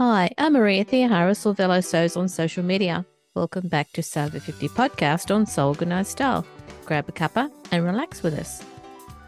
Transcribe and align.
Hi, 0.00 0.30
I'm 0.38 0.54
Maria 0.54 0.82
Theoharis 0.82 1.44
or 1.44 1.52
Velo 1.52 1.82
Sews 1.82 2.16
on 2.16 2.26
social 2.26 2.64
media. 2.64 3.04
Welcome 3.34 3.68
back 3.68 3.92
to 3.92 4.18
Over 4.18 4.40
50 4.40 4.68
podcast 4.68 5.30
on 5.30 5.44
Sew 5.44 5.68
Organized 5.68 6.12
Style. 6.12 6.46
Grab 6.86 7.06
a 7.10 7.12
cuppa 7.12 7.50
and 7.70 7.84
relax 7.84 8.22
with 8.22 8.32
us. 8.38 8.64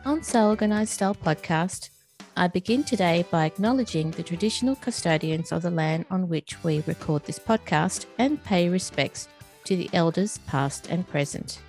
On 0.07 0.23
Sew 0.23 0.49
Organized 0.49 0.95
Style 0.95 1.15
podcast, 1.15 1.91
I 2.39 2.49
begin 2.49 2.85
today 2.85 3.27
by 3.31 3.45
acknowledging 3.45 4.13
the 4.13 4.23
traditional 4.23 4.77
custodians 4.77 5.53
of 5.53 5.61
the 5.61 5.71
land 5.71 6.07
on 6.11 6.31
which 6.31 6.57
we 6.65 6.83
record 6.87 7.23
this 7.25 7.39
podcast 7.39 8.07
and 8.17 8.43
pay 8.43 8.71
respects 8.71 9.29
to 9.65 9.77
the 9.77 9.91
elders 9.93 10.39
past 10.47 10.87
and 10.89 11.07
present. 11.07 11.61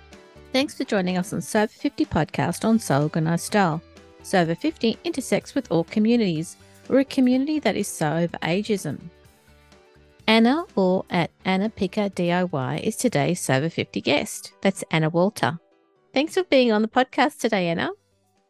Thanks 0.50 0.78
for 0.78 0.84
joining 0.84 1.18
us 1.18 1.34
on 1.34 1.42
Sew 1.42 1.64
Over 1.64 1.72
50 1.74 2.06
podcast 2.06 2.66
on 2.66 2.78
Sew 2.78 3.02
Organized 3.02 3.44
Style. 3.44 3.82
Sew 4.22 4.40
Over 4.40 4.54
50 4.54 4.96
intersects 5.04 5.54
with 5.54 5.70
all 5.70 5.84
communities. 5.84 6.56
We're 6.88 7.00
a 7.00 7.04
community 7.04 7.58
that 7.60 7.76
is 7.76 7.88
so 7.88 8.12
over 8.12 8.36
ageism. 8.42 8.98
Anna, 10.26 10.64
or 10.74 11.04
at 11.10 11.30
Anna 11.44 11.70
Picker 11.70 12.10
DIY, 12.10 12.80
is 12.80 12.96
today's 12.96 13.40
Sew 13.40 13.54
Over 13.54 13.70
50 13.70 14.00
guest. 14.02 14.52
That's 14.60 14.84
Anna 14.90 15.08
Walter. 15.08 15.58
Thanks 16.12 16.34
for 16.34 16.44
being 16.44 16.72
on 16.72 16.82
the 16.82 16.88
podcast 16.88 17.38
today, 17.38 17.68
Anna. 17.68 17.90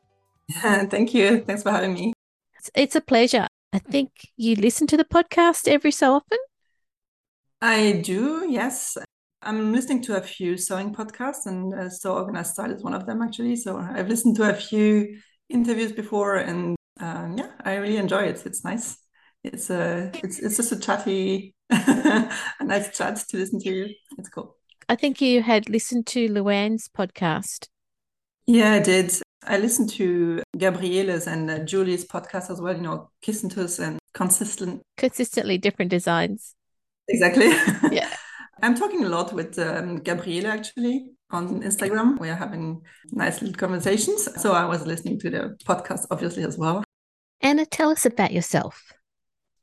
Thank 0.50 1.14
you. 1.14 1.40
Thanks 1.40 1.62
for 1.62 1.70
having 1.70 1.94
me. 1.94 2.12
It's, 2.58 2.70
it's 2.74 2.96
a 2.96 3.00
pleasure. 3.00 3.46
I 3.72 3.78
think 3.78 4.10
you 4.36 4.56
listen 4.56 4.86
to 4.88 4.96
the 4.96 5.04
podcast 5.04 5.68
every 5.68 5.90
so 5.90 6.14
often. 6.14 6.38
I 7.60 8.02
do, 8.04 8.46
yes. 8.48 8.96
I'm 9.42 9.72
listening 9.72 10.02
to 10.02 10.16
a 10.16 10.20
few 10.20 10.56
sewing 10.56 10.92
podcasts, 10.92 11.46
and 11.46 11.72
uh, 11.72 11.88
Sew 11.88 12.14
Organized 12.14 12.54
Style 12.54 12.72
is 12.72 12.82
one 12.82 12.94
of 12.94 13.06
them, 13.06 13.22
actually. 13.22 13.56
So 13.56 13.78
I've 13.78 14.08
listened 14.08 14.36
to 14.36 14.50
a 14.50 14.54
few 14.54 15.18
interviews 15.48 15.92
before, 15.92 16.36
and 16.36 16.76
um, 17.00 17.36
yeah, 17.38 17.50
I 17.64 17.74
really 17.76 17.96
enjoy 17.96 18.24
it. 18.24 18.42
It's 18.46 18.64
nice. 18.64 18.96
It's 19.42 19.68
a, 19.70 20.10
it's 20.22 20.38
it's 20.38 20.56
just 20.56 20.72
a 20.72 20.78
chatty, 20.78 21.54
a 21.70 22.30
nice 22.62 22.96
chat 22.96 23.16
to 23.28 23.36
listen 23.36 23.60
to 23.60 23.70
you. 23.70 23.94
It's 24.18 24.28
cool. 24.28 24.56
I 24.88 24.96
think 24.96 25.20
you 25.20 25.42
had 25.42 25.68
listened 25.68 26.06
to 26.08 26.28
Luann's 26.28 26.88
podcast. 26.88 27.66
Yeah, 28.46 28.74
I 28.74 28.80
did. 28.80 29.12
I 29.46 29.58
listened 29.58 29.90
to 29.90 30.42
Gabriele's 30.56 31.26
and 31.26 31.50
uh, 31.50 31.58
Julie's 31.60 32.06
podcast 32.06 32.50
as 32.50 32.60
well. 32.60 32.74
You 32.74 32.82
know, 32.82 33.10
Kissentus 33.24 33.78
and 33.78 33.98
consistent, 34.14 34.82
consistently 34.96 35.58
different 35.58 35.90
designs. 35.90 36.54
Exactly. 37.08 37.52
Yeah. 37.94 38.08
I'm 38.62 38.76
talking 38.76 39.04
a 39.04 39.08
lot 39.08 39.32
with 39.32 39.58
um, 39.58 39.98
Gabriele 39.98 40.46
actually 40.46 41.10
on 41.30 41.62
Instagram. 41.62 42.18
We 42.18 42.30
are 42.30 42.36
having 42.36 42.82
nice 43.10 43.42
little 43.42 43.56
conversations. 43.56 44.28
So 44.40 44.52
I 44.52 44.64
was 44.64 44.86
listening 44.86 45.18
to 45.20 45.30
the 45.30 45.56
podcast 45.66 46.06
obviously 46.10 46.44
as 46.44 46.56
well. 46.56 46.83
Anna, 47.44 47.66
tell 47.66 47.90
us 47.90 48.06
about 48.06 48.32
yourself. 48.32 48.94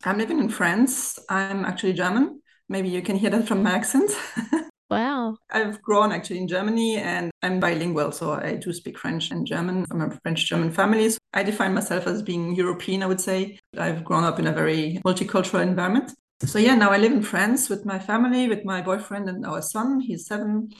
I'm 0.03 0.19
living 0.19 0.37
in 0.37 0.49
France. 0.49 1.17
I'm 1.29 1.65
actually 1.65 1.93
German. 1.93 2.39
Maybe 2.69 2.89
you 2.89 3.01
can 3.01 3.15
hear 3.15 3.31
that 3.31 3.47
from 3.47 3.63
my 3.63 3.71
accent. 3.71 4.11
Wow. 4.91 5.37
I've 5.49 5.81
grown 5.81 6.11
actually 6.11 6.39
in 6.39 6.49
Germany 6.49 6.97
and 6.97 7.31
I'm 7.41 7.61
bilingual, 7.61 8.11
so 8.11 8.33
I 8.33 8.55
do 8.55 8.73
speak 8.73 8.97
French 8.97 9.31
and 9.31 9.47
German 9.47 9.85
from 9.85 10.01
a 10.01 10.11
French 10.21 10.45
German 10.45 10.69
family. 10.69 11.09
So 11.09 11.17
I 11.33 11.43
define 11.43 11.73
myself 11.73 12.07
as 12.07 12.21
being 12.21 12.53
European, 12.55 13.01
I 13.01 13.05
would 13.05 13.21
say. 13.21 13.57
I've 13.77 14.03
grown 14.03 14.25
up 14.25 14.37
in 14.37 14.47
a 14.47 14.51
very 14.51 14.99
multicultural 15.05 15.63
environment. 15.63 16.11
So 16.43 16.59
yeah, 16.59 16.75
now 16.75 16.89
I 16.89 16.97
live 16.97 17.13
in 17.13 17.23
France 17.23 17.69
with 17.69 17.85
my 17.85 17.99
family, 17.99 18.49
with 18.49 18.65
my 18.65 18.81
boyfriend 18.81 19.29
and 19.29 19.45
our 19.45 19.61
son. 19.61 20.01
He's 20.01 20.25
seven. 20.25 20.73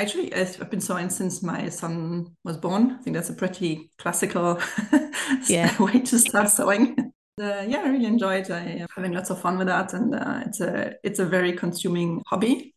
Actually, 0.00 0.34
I've 0.34 0.70
been 0.70 0.80
sewing 0.80 1.10
since 1.10 1.42
my 1.42 1.68
son 1.68 2.34
was 2.42 2.56
born. 2.56 2.92
I 2.92 3.02
think 3.02 3.14
that's 3.14 3.28
a 3.28 3.34
pretty 3.34 3.90
classical 3.98 4.58
Yeah. 5.46 5.76
way 5.82 6.00
to 6.00 6.18
start 6.18 6.48
sewing. 6.48 6.96
Uh, 7.38 7.64
yeah, 7.68 7.82
I 7.84 7.88
really 7.88 8.06
enjoy 8.06 8.36
it. 8.36 8.50
I'm 8.50 8.86
having 8.96 9.12
lots 9.12 9.28
of 9.28 9.40
fun 9.42 9.58
with 9.58 9.66
that, 9.66 9.92
and 9.92 10.14
uh, 10.14 10.40
it's 10.46 10.60
a 10.60 10.94
it's 11.04 11.18
a 11.18 11.26
very 11.26 11.52
consuming 11.52 12.22
hobby. 12.26 12.74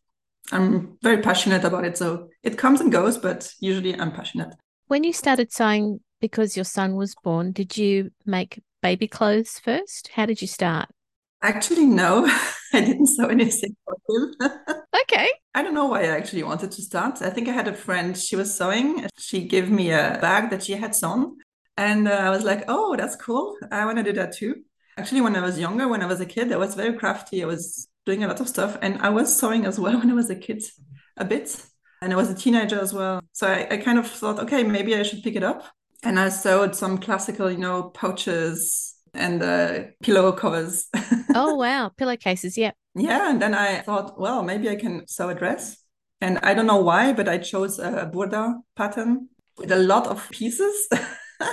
I'm 0.52 0.98
very 1.02 1.22
passionate 1.22 1.64
about 1.64 1.86
it, 1.86 1.96
so 1.96 2.28
it 2.42 2.58
comes 2.58 2.82
and 2.82 2.92
goes, 2.92 3.16
but 3.16 3.50
usually 3.58 3.98
I'm 3.98 4.12
passionate. 4.12 4.54
When 4.88 5.02
you 5.02 5.14
started 5.14 5.50
sewing 5.50 6.00
because 6.20 6.56
your 6.58 6.64
son 6.64 6.94
was 6.94 7.14
born, 7.24 7.52
did 7.52 7.78
you 7.78 8.10
make 8.26 8.62
baby 8.82 9.08
clothes 9.08 9.58
first? 9.58 10.08
How 10.08 10.26
did 10.26 10.42
you 10.42 10.48
start? 10.48 10.90
Actually, 11.44 11.84
no, 11.84 12.24
I 12.72 12.80
didn't 12.80 13.06
sew 13.06 13.28
anything 13.28 13.76
for 13.84 13.96
him. 14.08 14.34
Okay. 15.04 15.28
I 15.54 15.62
don't 15.62 15.74
know 15.74 15.84
why 15.84 16.04
I 16.04 16.16
actually 16.16 16.42
wanted 16.44 16.70
to 16.72 16.80
start. 16.82 17.20
I 17.20 17.28
think 17.28 17.46
I 17.46 17.52
had 17.52 17.68
a 17.68 17.74
friend, 17.74 18.16
she 18.16 18.36
was 18.36 18.56
sewing. 18.56 19.06
She 19.18 19.46
gave 19.46 19.70
me 19.70 19.90
a 19.90 20.18
bag 20.20 20.48
that 20.50 20.62
she 20.62 20.72
had 20.72 20.94
sewn. 20.94 21.36
And 21.76 22.08
uh, 22.08 22.12
I 22.12 22.30
was 22.30 22.42
like, 22.42 22.64
oh, 22.68 22.96
that's 22.96 23.14
cool. 23.16 23.54
I 23.70 23.84
want 23.84 23.98
to 23.98 24.02
do 24.02 24.12
that 24.14 24.34
too. 24.34 24.62
Actually, 24.96 25.20
when 25.20 25.36
I 25.36 25.42
was 25.42 25.58
younger, 25.58 25.88
when 25.88 26.00
I 26.00 26.06
was 26.06 26.20
a 26.20 26.26
kid, 26.26 26.50
I 26.52 26.56
was 26.56 26.74
very 26.74 26.94
crafty. 26.96 27.42
I 27.42 27.46
was 27.46 27.86
doing 28.06 28.24
a 28.24 28.28
lot 28.28 28.40
of 28.40 28.48
stuff. 28.48 28.78
And 28.80 29.02
I 29.02 29.10
was 29.10 29.36
sewing 29.38 29.66
as 29.66 29.78
well 29.78 29.98
when 29.98 30.10
I 30.10 30.14
was 30.14 30.30
a 30.30 30.36
kid, 30.36 30.64
a 31.18 31.24
bit. 31.24 31.54
And 32.00 32.12
I 32.12 32.16
was 32.16 32.30
a 32.30 32.34
teenager 32.34 32.80
as 32.80 32.94
well. 32.94 33.20
So 33.32 33.46
I, 33.46 33.68
I 33.70 33.76
kind 33.76 33.98
of 33.98 34.06
thought, 34.06 34.38
okay, 34.40 34.62
maybe 34.62 34.96
I 34.96 35.02
should 35.02 35.22
pick 35.22 35.36
it 35.36 35.42
up. 35.42 35.64
And 36.02 36.18
I 36.18 36.30
sewed 36.30 36.74
some 36.74 36.96
classical, 36.98 37.50
you 37.50 37.58
know, 37.58 37.84
pouches 37.90 38.93
and 39.14 39.42
uh, 39.42 39.84
pillow 40.02 40.32
covers. 40.32 40.88
Oh, 41.34 41.54
wow. 41.56 41.90
Pillowcases. 41.96 42.56
Yep. 42.56 42.74
Yeah, 42.94 43.30
and 43.30 43.42
then 43.42 43.54
I 43.54 43.80
thought, 43.80 44.20
well, 44.20 44.42
maybe 44.42 44.68
I 44.68 44.76
can 44.76 45.06
sew 45.08 45.28
a 45.28 45.34
dress. 45.34 45.76
And 46.20 46.38
I 46.38 46.54
don't 46.54 46.66
know 46.66 46.80
why, 46.80 47.12
but 47.12 47.28
I 47.28 47.38
chose 47.38 47.78
a 47.78 48.10
Burda 48.12 48.54
pattern 48.76 49.28
with 49.58 49.72
a 49.72 49.76
lot 49.76 50.06
of 50.06 50.28
pieces. 50.30 50.88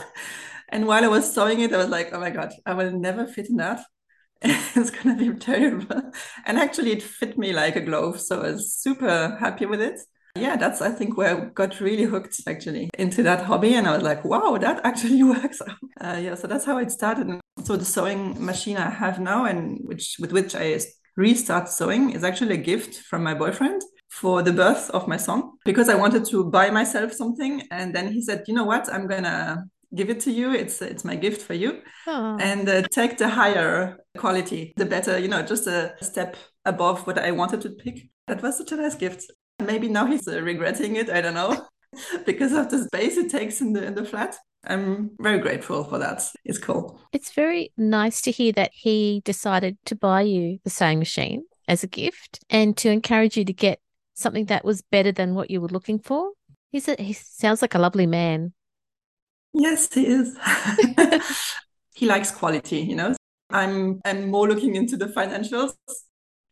and 0.70 0.88
while 0.88 1.04
I 1.04 1.08
was 1.08 1.34
sewing 1.34 1.62
it, 1.62 1.74
I 1.74 1.78
was 1.78 1.90
like, 1.90 2.10
oh 2.14 2.20
my 2.20 2.30
God, 2.30 2.54
I 2.66 2.74
will 2.74 2.92
never 2.92 3.26
fit 3.26 3.50
in 3.50 3.58
that. 3.58 3.82
it's 4.42 4.90
going 4.92 5.18
to 5.18 5.34
be 5.34 5.38
terrible. 5.40 6.12
And 6.46 6.58
actually, 6.58 6.92
it 6.92 7.04
fit 7.04 7.38
me 7.38 7.54
like 7.54 7.76
a 7.76 7.82
glove. 7.82 8.20
So 8.20 8.42
I 8.42 8.52
was 8.52 8.74
super 8.74 9.38
happy 9.40 9.66
with 9.66 9.82
it. 9.82 10.00
Yeah, 10.36 10.56
that's, 10.56 10.82
I 10.82 10.90
think, 10.92 11.18
where 11.18 11.38
I 11.38 11.46
got 11.46 11.80
really 11.80 12.04
hooked 12.04 12.40
actually 12.48 12.90
into 12.98 13.22
that 13.24 13.46
hobby. 13.46 13.74
And 13.76 13.88
I 13.88 13.94
was 13.94 14.04
like, 14.04 14.24
wow, 14.24 14.58
that 14.58 14.82
actually 14.84 15.24
works. 15.24 15.62
Uh, 16.00 16.20
yeah, 16.22 16.36
so 16.36 16.48
that's 16.48 16.66
how 16.66 16.78
it 16.78 16.92
started. 16.92 17.40
So 17.64 17.76
the 17.76 17.86
sewing 17.86 18.44
machine 18.44 18.78
I 18.78 18.90
have 18.90 19.20
now 19.20 19.46
and 19.46 19.80
which 19.84 20.16
with 20.20 20.32
which 20.32 20.56
I 20.56 20.80
restart 21.18 21.70
sewing 21.70 22.12
is 22.12 22.24
actually 22.24 22.56
a 22.56 22.58
gift 22.58 22.96
from 22.96 23.24
my 23.24 23.34
boyfriend 23.34 23.82
for 24.10 24.42
the 24.42 24.52
birth 24.54 24.90
of 24.92 25.08
my 25.08 25.18
son 25.18 25.52
because 25.66 25.90
I 25.90 25.96
wanted 25.96 26.26
to 26.26 26.44
buy 26.46 26.70
myself 26.70 27.14
something 27.14 27.64
and 27.72 27.94
then 27.96 28.12
he 28.12 28.22
said 28.22 28.44
you 28.48 28.54
know 28.54 28.64
what 28.66 28.92
I'm 28.92 29.08
gonna 29.08 29.66
give 29.94 30.10
it 30.10 30.20
to 30.22 30.32
you 30.32 30.54
it's 30.54 30.82
it's 30.82 31.06
my 31.06 31.16
gift 31.16 31.42
for 31.42 31.54
you 31.54 31.82
Oh, 32.08 32.38
and 32.40 32.68
uh, 32.68 32.82
take 32.92 33.18
the 33.18 33.30
higher 33.30 33.98
quality 34.18 34.74
the 34.78 34.86
better 34.86 35.18
you 35.20 35.28
know 35.28 35.42
just 35.44 35.68
a 35.68 35.94
step 36.02 36.36
above 36.66 37.06
what 37.08 37.18
I 37.18 37.32
wanted 37.32 37.62
to 37.62 37.70
pick 37.70 38.10
that 38.28 38.42
was 38.42 38.58
such 38.58 38.72
a 38.72 38.78
nice 38.78 38.96
gift 38.96 39.32
maybe 39.62 39.88
now 39.88 40.06
he's 40.06 40.28
uh, 40.28 40.42
regretting 40.42 40.96
it 40.98 41.10
I 41.10 41.22
don't 41.22 41.34
know 41.34 41.66
because 42.26 42.54
of 42.54 42.70
the 42.70 42.84
space 42.86 43.18
it 43.18 43.30
takes 43.32 43.62
in 43.62 43.74
the 43.74 43.84
in 43.84 43.96
the 43.96 44.06
flat 44.06 44.36
I'm 44.66 45.12
very 45.20 45.40
grateful 45.40 45.84
for 45.84 45.98
that 46.00 46.24
it's 46.46 46.60
cool 46.60 47.00
it's 47.12 47.34
very 47.34 47.72
nice 47.78 48.22
to 48.22 48.32
hear 48.32 48.52
that 48.54 48.72
he 48.74 49.22
decided 49.26 49.78
to 49.86 49.96
buy 49.96 50.22
you 50.22 50.60
the 50.64 50.70
sewing 50.70 51.00
machine 51.00 51.44
as 51.68 51.84
a 51.84 51.88
gift 51.88 52.44
and 52.50 52.76
to 52.78 52.90
encourage 52.90 53.38
you 53.38 53.46
to 53.46 53.54
get 53.54 53.80
something 54.14 54.46
that 54.46 54.64
was 54.66 54.82
better 54.82 55.12
than 55.12 55.34
what 55.36 55.50
you 55.50 55.62
were 55.62 55.68
looking 55.68 56.00
for. 56.00 56.32
He's 56.72 56.88
a, 56.88 56.96
he 57.00 57.14
sounds 57.14 57.62
like 57.62 57.76
a 57.76 57.80
lovely 57.80 58.06
man. 58.08 58.54
Yes, 59.54 59.94
he 59.94 60.06
is. 60.06 60.38
he 61.96 62.06
likes 62.06 62.32
quality, 62.32 62.80
you 62.80 62.96
know. 62.96 63.16
I'm 63.50 64.00
I'm 64.06 64.30
more 64.30 64.48
looking 64.48 64.76
into 64.76 64.96
the 64.96 65.08
financials. 65.08 65.74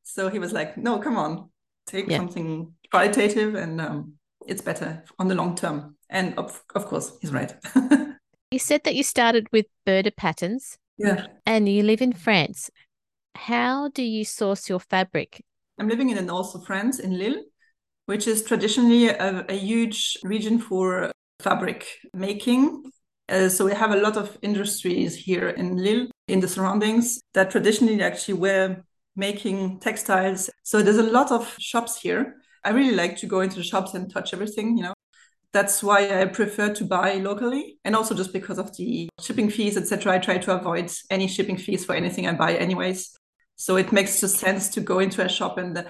So 0.04 0.30
he 0.30 0.40
was 0.40 0.52
like, 0.52 0.78
"No, 0.78 1.00
come 1.00 1.18
on, 1.18 1.50
take 1.86 2.10
Yeah. 2.10 2.18
something 2.18 2.74
qualitative, 2.92 3.56
and 3.56 3.82
um, 3.82 4.14
it's 4.48 4.62
better 4.62 5.04
on 5.18 5.28
the 5.28 5.36
long 5.36 5.56
term." 5.56 5.96
And 6.10 6.38
of 6.38 6.64
of 6.76 6.86
course, 6.86 7.18
he's 7.22 7.32
right. 7.32 7.54
You 8.52 8.58
said 8.58 8.84
that 8.86 8.96
you 8.96 9.04
started 9.04 9.48
with 9.52 9.68
Burda 9.86 10.16
patterns 10.16 10.80
yeah, 10.98 11.28
and 11.46 11.70
you 11.70 11.84
live 11.84 12.02
in 12.02 12.14
France. 12.14 12.72
How 13.36 13.90
do 13.90 14.02
you 14.02 14.26
source 14.26 14.68
your 14.68 14.80
fabric? 14.80 15.44
I'm 15.80 15.88
living 15.88 16.10
in 16.10 16.16
the 16.16 16.24
north 16.24 16.56
of 16.56 16.66
France, 16.66 16.98
in 17.00 17.18
Lille, 17.18 17.44
which 18.08 18.28
is 18.28 18.44
traditionally 18.44 19.08
a, 19.08 19.46
a 19.48 19.54
huge 19.54 20.18
region 20.24 20.58
for 20.58 21.12
fabric 21.42 21.86
making. 22.14 22.92
Uh, 23.30 23.50
so 23.50 23.66
we 23.66 23.74
have 23.74 23.92
a 23.92 24.02
lot 24.02 24.18
of 24.18 24.36
industries 24.42 25.16
here 25.16 25.50
in 25.50 25.78
Lille, 25.78 26.08
in 26.28 26.40
the 26.40 26.48
surroundings, 26.48 27.22
that 27.36 27.52
traditionally 27.52 28.02
actually 28.02 28.34
were 28.34 28.78
making 29.16 29.80
textiles. 29.80 30.50
So 30.64 30.82
there's 30.82 30.98
a 30.98 31.04
lot 31.04 31.32
of 31.32 31.56
shops 31.60 32.02
here. 32.02 32.36
I 32.64 32.72
really 32.72 32.96
like 32.96 33.18
to 33.18 33.28
go 33.28 33.42
into 33.42 33.58
the 33.58 33.64
shops 33.64 33.94
and 33.94 34.12
touch 34.12 34.34
everything, 34.34 34.78
you 34.78 34.84
know. 34.84 34.94
That's 35.54 35.82
why 35.84 36.22
I 36.22 36.26
prefer 36.26 36.74
to 36.76 36.86
buy 36.86 37.16
locally, 37.16 37.80
and 37.86 37.96
also 37.96 38.16
just 38.16 38.34
because 38.34 38.60
of 38.60 38.76
the 38.78 39.10
shipping 39.22 39.50
fees, 39.50 39.78
etc. 39.78 40.14
I 40.16 40.20
try 40.20 40.38
to 40.38 40.56
avoid 40.60 40.92
any 41.10 41.28
shipping 41.28 41.58
fees 41.58 41.86
for 41.86 41.96
anything 41.96 42.28
I 42.28 42.34
buy, 42.34 42.56
anyways. 42.56 43.18
So 43.56 43.78
it 43.78 43.92
makes 43.92 44.22
just 44.22 44.38
sense 44.40 44.70
to 44.70 44.82
go 44.82 45.00
into 45.00 45.26
a 45.26 45.30
shop, 45.30 45.58
and 45.58 45.78
uh, 45.78 45.84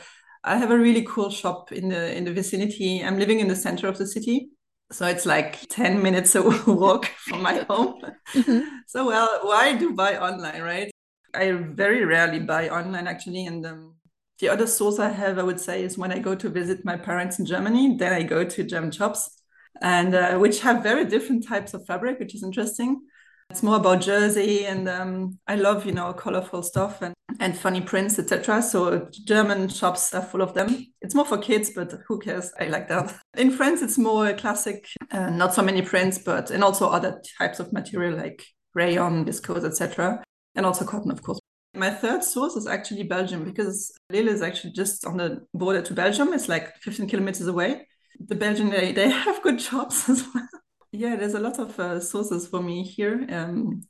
I 0.43 0.57
have 0.57 0.71
a 0.71 0.79
really 0.79 1.03
cool 1.03 1.29
shop 1.29 1.71
in 1.73 1.89
the 1.89 2.15
in 2.15 2.23
the 2.25 2.33
vicinity. 2.33 3.03
I'm 3.03 3.19
living 3.19 3.41
in 3.41 3.49
the 3.49 3.55
center 3.55 3.87
of 3.87 3.97
the 3.97 4.07
city, 4.07 4.49
so 4.91 5.07
it's 5.07 5.25
like 5.25 5.67
ten 5.69 6.01
minutes 6.01 6.35
a 6.35 6.41
walk 6.67 7.07
from 7.07 7.41
my 7.41 7.65
home. 7.69 8.01
Mhm. 8.35 8.83
So 8.87 9.07
well, 9.07 9.39
why 9.43 9.75
do 9.75 9.93
buy 9.93 10.17
online, 10.17 10.61
right? 10.61 10.91
I 11.33 11.51
very 11.51 12.05
rarely 12.05 12.39
buy 12.39 12.69
online 12.69 13.07
actually. 13.07 13.45
And 13.45 13.65
um, 13.65 13.95
the 14.39 14.49
other 14.49 14.67
source 14.67 14.99
I 14.99 15.09
have, 15.09 15.37
I 15.37 15.43
would 15.43 15.59
say, 15.59 15.83
is 15.83 15.97
when 15.97 16.11
I 16.11 16.19
go 16.19 16.35
to 16.35 16.49
visit 16.49 16.85
my 16.85 16.95
parents 16.95 17.39
in 17.39 17.45
Germany, 17.45 17.97
then 17.97 18.13
I 18.13 18.23
go 18.23 18.43
to 18.43 18.63
German 18.63 18.91
shops 18.91 19.39
and 19.81 20.15
uh, 20.15 20.37
which 20.37 20.61
have 20.61 20.83
very 20.83 21.05
different 21.05 21.47
types 21.47 21.73
of 21.73 21.85
fabric, 21.85 22.19
which 22.19 22.35
is 22.35 22.43
interesting. 22.43 23.01
It's 23.49 23.63
more 23.63 23.77
about 23.77 24.01
jersey, 24.01 24.65
and 24.65 24.87
um, 24.87 25.39
I 25.47 25.55
love 25.55 25.85
you 25.85 25.91
know 25.91 26.13
colorful 26.13 26.61
stuff 26.61 27.01
and, 27.01 27.15
and 27.39 27.57
funny 27.57 27.81
prints, 27.81 28.19
etc. 28.19 28.61
So 28.61 29.09
German 29.25 29.69
shops 29.69 30.13
are 30.13 30.21
full 30.21 30.43
of 30.43 30.53
them. 30.53 30.85
It's 31.01 31.15
more 31.15 31.25
for 31.25 31.39
kids, 31.39 31.71
but 31.75 31.91
who 32.07 32.19
cares? 32.19 32.51
I 32.59 32.65
like 32.65 32.87
that. 32.89 33.15
In 33.35 33.49
France, 33.49 33.81
it's 33.81 33.97
more 33.97 34.33
classic, 34.33 34.87
uh, 35.11 35.31
not 35.31 35.55
so 35.55 35.63
many 35.63 35.81
prints, 35.81 36.19
but 36.19 36.51
and 36.51 36.63
also 36.63 36.89
other 36.89 37.21
types 37.39 37.59
of 37.59 37.73
material 37.73 38.17
like 38.17 38.45
rayon, 38.75 39.25
viscose, 39.25 39.65
etc. 39.65 40.23
And 40.53 40.65
also 40.65 40.85
cotton, 40.85 41.09
of 41.09 41.23
course. 41.23 41.38
My 41.73 41.91
third 41.91 42.23
source 42.23 42.55
is 42.55 42.67
actually 42.67 43.03
Belgium 43.03 43.43
because 43.43 43.91
Lille 44.09 44.27
is 44.27 44.41
actually 44.41 44.73
just 44.73 45.05
on 45.05 45.17
the 45.17 45.45
border 45.53 45.81
to 45.83 45.93
Belgium. 45.93 46.33
It's 46.33 46.49
like 46.49 46.75
15 46.77 47.07
kilometers 47.07 47.47
away. 47.47 47.87
The 48.19 48.35
Belgian, 48.35 48.69
they, 48.69 48.91
they 48.91 49.09
have 49.09 49.41
good 49.43 49.61
shops 49.61 50.09
as 50.09 50.25
well 50.33 50.47
yeah, 50.91 51.15
there's 51.15 51.33
a 51.33 51.39
lot 51.39 51.59
of 51.59 51.79
uh, 51.79 51.99
sources 51.99 52.47
for 52.47 52.61
me 52.61 52.83
here. 52.83 53.25
Um, 53.29 53.83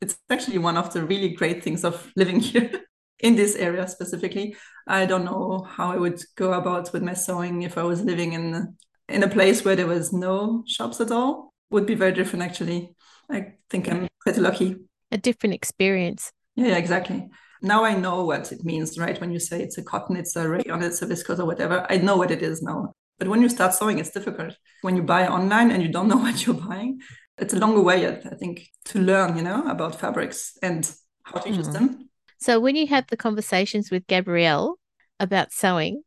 it's 0.00 0.16
actually 0.28 0.58
one 0.58 0.76
of 0.76 0.92
the 0.92 1.04
really 1.04 1.30
great 1.30 1.62
things 1.64 1.84
of 1.84 2.12
living 2.16 2.40
here 2.40 2.82
in 3.20 3.36
this 3.36 3.56
area 3.56 3.88
specifically. 3.88 4.56
I 4.86 5.06
don't 5.06 5.24
know 5.24 5.66
how 5.68 5.92
I 5.92 5.96
would 5.96 6.20
go 6.36 6.52
about 6.52 6.92
with 6.92 7.02
my 7.02 7.14
sewing 7.14 7.62
if 7.62 7.78
I 7.78 7.82
was 7.82 8.02
living 8.02 8.32
in 8.32 8.76
in 9.08 9.22
a 9.22 9.28
place 9.28 9.64
where 9.64 9.76
there 9.76 9.86
was 9.86 10.12
no 10.12 10.64
shops 10.66 11.00
at 11.00 11.10
all. 11.10 11.52
Would 11.70 11.86
be 11.86 11.94
very 11.94 12.12
different 12.12 12.42
actually. 12.42 12.94
I 13.30 13.54
think 13.70 13.90
I'm 13.90 14.08
pretty 14.20 14.40
lucky. 14.40 14.76
A 15.10 15.18
different 15.18 15.54
experience. 15.54 16.30
Yeah, 16.54 16.76
exactly. 16.76 17.28
Now 17.62 17.84
I 17.84 17.94
know 17.94 18.24
what 18.24 18.52
it 18.52 18.64
means, 18.64 18.98
right? 18.98 19.20
When 19.20 19.32
you 19.32 19.38
say 19.38 19.62
it's 19.62 19.78
a 19.78 19.82
cotton, 19.82 20.16
it's 20.16 20.36
a 20.36 20.48
rayon, 20.48 20.82
it's 20.82 21.02
a 21.02 21.06
viscose 21.06 21.38
or 21.38 21.46
whatever, 21.46 21.86
I 21.88 21.96
know 21.96 22.16
what 22.16 22.30
it 22.30 22.42
is 22.42 22.62
now. 22.62 22.92
But 23.18 23.28
when 23.28 23.42
you 23.42 23.48
start 23.48 23.74
sewing, 23.74 23.98
it's 23.98 24.10
difficult. 24.10 24.56
When 24.82 24.96
you 24.96 25.02
buy 25.02 25.26
online 25.26 25.70
and 25.70 25.82
you 25.82 25.88
don't 25.88 26.08
know 26.12 26.18
what 26.18 26.44
you're 26.44 26.54
buying, 26.54 27.00
it's 27.38 27.54
a 27.54 27.58
longer 27.58 27.80
way, 27.80 28.06
I 28.06 28.34
think, 28.34 28.68
to 28.86 28.98
learn, 28.98 29.36
you 29.36 29.42
know, 29.42 29.68
about 29.68 29.98
fabrics 29.98 30.56
and 30.62 30.90
how 31.24 31.40
to 31.40 31.48
mm. 31.48 31.56
use 31.56 31.68
them. 31.68 32.08
So 32.38 32.60
when 32.60 32.76
you 32.76 32.86
have 32.88 33.06
the 33.06 33.16
conversations 33.16 33.90
with 33.90 34.06
Gabrielle 34.06 34.78
about 35.18 35.52
sewing, 35.52 36.02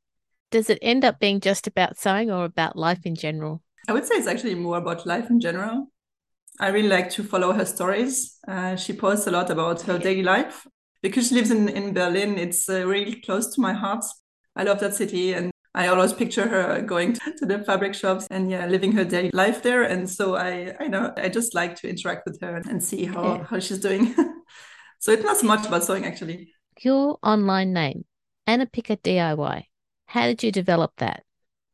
does 0.51 0.69
it 0.69 0.79
end 0.81 1.03
up 1.03 1.19
being 1.19 1.39
just 1.39 1.67
about 1.67 1.97
sewing 1.97 2.31
or 2.31 2.45
about 2.45 2.77
life 2.77 3.05
in 3.05 3.15
general? 3.15 3.61
I 3.87 3.93
would 3.93 4.05
say 4.05 4.15
it's 4.15 4.27
actually 4.27 4.55
more 4.55 4.77
about 4.77 5.05
life 5.05 5.29
in 5.29 5.39
general. 5.39 5.91
I 6.59 6.69
really 6.69 6.89
like 6.89 7.09
to 7.11 7.23
follow 7.23 7.53
her 7.53 7.65
stories. 7.65 8.37
Uh, 8.47 8.75
she 8.75 8.93
posts 8.93 9.27
a 9.27 9.31
lot 9.31 9.49
about 9.49 9.81
her 9.83 9.99
daily 9.99 10.23
life 10.23 10.65
because 11.01 11.29
she 11.29 11.35
lives 11.35 11.51
in, 11.51 11.69
in 11.69 11.93
Berlin. 11.93 12.37
It's 12.37 12.67
uh, 12.67 12.85
really 12.85 13.21
close 13.21 13.53
to 13.55 13.61
my 13.61 13.73
heart. 13.73 14.03
I 14.55 14.63
love 14.63 14.79
that 14.79 14.95
city 14.95 15.33
and 15.33 15.51
I 15.75 15.87
always 15.89 16.13
picture 16.13 16.47
her 16.47 16.81
going 16.81 17.13
to 17.37 17.45
the 17.45 17.59
fabric 17.59 17.93
shops 17.93 18.25
and 18.31 18.49
yeah, 18.49 18.65
living 18.65 18.93
her 18.93 19.05
daily 19.05 19.29
life 19.33 19.61
there. 19.61 19.83
And 19.83 20.09
so 20.09 20.35
I, 20.35 20.75
I 20.79 20.87
know 20.87 21.13
I 21.15 21.29
just 21.29 21.53
like 21.53 21.75
to 21.81 21.89
interact 21.89 22.25
with 22.25 22.41
her 22.41 22.55
and 22.67 22.83
see 22.83 23.05
how, 23.05 23.35
yeah. 23.35 23.43
how 23.43 23.59
she's 23.59 23.79
doing. 23.79 24.15
so 24.99 25.11
it's 25.11 25.23
not 25.23 25.37
so 25.37 25.45
much 25.45 25.67
about 25.67 25.83
sewing 25.83 26.05
actually. 26.05 26.53
Your 26.81 27.19
online 27.21 27.73
name, 27.73 28.05
Anna 28.47 28.65
Picker 28.65 28.95
DIY. 28.95 29.65
How 30.07 30.25
did 30.25 30.41
you 30.41 30.51
develop 30.51 30.93
that? 30.97 31.23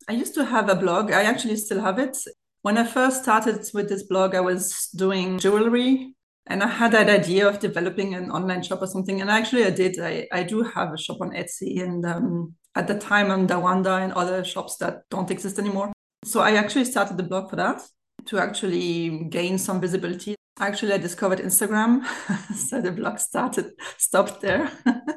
I 0.10 0.14
used 0.14 0.34
to 0.36 0.44
have 0.44 0.68
a 0.68 0.76
blog. 0.76 1.12
I 1.12 1.24
actually 1.24 1.56
still 1.56 1.80
have 1.80 2.00
it. 2.00 2.18
When 2.64 2.78
I 2.78 2.86
first 2.86 3.24
started 3.24 3.60
with 3.74 3.90
this 3.90 4.04
blog, 4.04 4.34
I 4.34 4.40
was 4.40 4.88
doing 4.96 5.38
jewelry 5.38 6.16
and 6.48 6.64
I 6.64 6.68
had 6.68 6.94
that 6.94 7.10
idea 7.10 7.46
of 7.46 7.60
developing 7.60 8.16
an 8.16 8.32
online 8.32 8.64
shop 8.64 8.82
or 8.82 8.88
something. 8.88 9.20
And 9.20 9.30
actually, 9.30 9.66
I 9.66 9.70
did. 9.70 10.00
I, 10.00 10.30
I 10.32 10.44
do 10.44 10.64
have 10.64 10.94
a 10.94 10.98
shop 10.98 11.18
on 11.20 11.32
Etsy 11.32 11.84
and 11.84 12.06
um, 12.06 12.56
at 12.74 12.88
the 12.88 12.98
time 12.98 13.32
on 13.32 13.50
Dawanda 13.50 14.02
and 14.02 14.14
other 14.14 14.46
shops 14.46 14.78
that 14.78 15.02
don't 15.10 15.30
exist 15.30 15.60
anymore. 15.60 15.92
So 16.24 16.40
I 16.40 16.52
actually 16.52 16.86
started 16.86 17.18
the 17.18 17.24
blog 17.24 17.50
for 17.50 17.58
that 17.58 17.82
to 18.28 18.40
actually 18.40 19.26
gain 19.26 19.58
some 19.58 19.82
visibility. 19.82 20.36
Actually, 20.58 20.94
I 20.94 21.00
discovered 21.00 21.40
Instagram, 21.40 22.06
so 22.56 22.80
the 22.80 22.94
blog 22.94 23.20
started 23.20 23.74
stopped 23.98 24.40
there. 24.40 24.72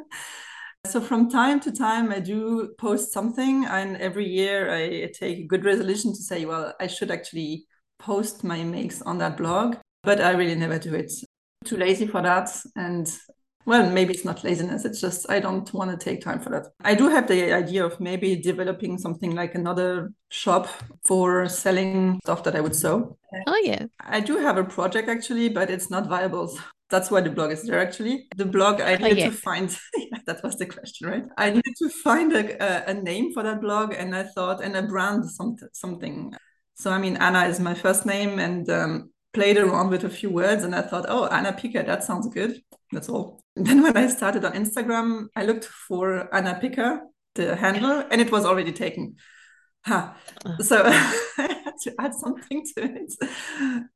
so 0.87 1.00
from 1.00 1.31
time 1.31 1.61
to 1.61 1.73
time, 1.73 2.11
I 2.11 2.21
do 2.21 2.75
post 2.79 3.12
something, 3.12 3.65
and 3.67 3.97
every 3.99 4.27
year 4.27 4.73
I 4.73 5.11
take 5.12 5.38
a 5.38 5.47
good 5.47 5.65
resolution 5.65 6.12
to 6.12 6.23
say, 6.23 6.44
well, 6.44 6.75
I 6.81 6.87
should 6.87 7.11
actually 7.11 7.67
post 7.99 8.44
my 8.44 8.62
makes 8.62 9.03
on 9.03 9.19
that 9.19 9.37
blog, 9.37 9.77
but 10.03 10.21
I 10.21 10.31
really 10.31 10.55
never 10.55 10.79
do 10.79 10.94
it. 10.94 11.12
Too 11.65 11.77
lazy 11.77 12.06
for 12.06 12.23
that, 12.23 12.50
and 12.77 13.11
well, 13.67 13.91
maybe 13.91 14.15
it's 14.15 14.25
not 14.25 14.44
laziness. 14.44 14.85
It's 14.85 15.00
just 15.00 15.29
I 15.29 15.41
don't 15.41 15.73
want 15.75 15.91
to 15.91 15.97
take 15.97 16.21
time 16.21 16.41
for 16.41 16.50
that. 16.50 16.69
I 16.83 16.94
do 16.94 17.09
have 17.09 17.27
the 17.27 17.53
idea 17.53 17.85
of 17.85 17.99
maybe 18.00 18.37
developing 18.37 18.97
something 18.97 19.35
like 19.35 19.56
another 19.56 20.12
shop 20.29 20.69
for 21.05 21.49
selling 21.49 22.21
stuff 22.23 22.44
that 22.44 22.55
I 22.55 22.61
would 22.61 22.77
sew. 22.77 23.19
Oh, 23.47 23.61
yeah. 23.65 23.87
I 24.00 24.21
do 24.21 24.39
have 24.39 24.56
a 24.56 24.65
project 24.65 25.09
actually, 25.09 25.49
but 25.49 25.69
it's 25.69 25.91
not 25.91 26.09
viable. 26.09 26.56
That's 26.88 27.11
why 27.11 27.21
the 27.21 27.31
blog 27.31 27.50
is 27.50 27.65
there 27.65 27.81
actually. 27.81 28.29
The 28.37 28.44
blog, 28.44 28.81
I 28.81 28.97
needed 28.97 29.12
oh, 29.12 29.17
yeah. 29.17 29.31
to 29.31 29.33
find, 29.33 29.77
that 30.27 30.43
was 30.44 30.56
the 30.56 30.67
question, 30.67 31.09
right? 31.09 31.25
I 31.37 31.50
needed 31.50 31.75
to 31.79 31.88
find 31.88 32.33
a, 32.33 32.62
a, 32.62 32.91
a, 32.91 32.94
name 32.94 33.33
for 33.33 33.43
that 33.43 33.61
blog 33.61 33.93
and 33.93 34.15
I 34.15 34.23
thought, 34.23 34.62
and 34.62 34.77
a 34.77 34.83
brand, 34.83 35.29
some, 35.29 35.56
something. 35.73 36.33
So, 36.75 36.93
I 36.93 36.99
mean, 36.99 37.17
Anna 37.17 37.47
is 37.47 37.59
my 37.59 37.75
first 37.75 38.06
name 38.06 38.38
and 38.38 38.69
um, 38.71 39.11
played 39.35 39.56
around 39.56 39.91
with 39.91 40.05
a 40.05 40.09
few 40.09 40.31
words 40.31 40.62
and 40.62 40.75
I 40.75 40.83
thought, 40.83 41.06
oh, 41.09 41.27
Anna 41.27 41.53
Picker, 41.53 41.83
that 41.83 42.05
sounds 42.05 42.29
good. 42.29 42.61
That's 42.93 43.09
all. 43.09 43.43
Then 43.56 43.82
when 43.82 43.97
I 43.97 44.06
started 44.09 44.44
on 44.44 44.53
Instagram, 44.53 45.29
I 45.35 45.44
looked 45.44 45.65
for 45.65 46.32
Anna 46.32 46.59
Picker, 46.61 47.00
the 47.35 47.56
handle, 47.56 48.05
and 48.11 48.21
it 48.21 48.31
was 48.31 48.44
already 48.44 48.73
taken. 48.73 49.17
Huh. 49.85 50.12
Ah. 50.44 50.56
So 50.61 50.82
I 50.85 51.61
had 51.65 51.75
to 51.82 51.94
add 51.99 52.15
something 52.15 52.65
to 52.75 52.85
it. 52.85 53.15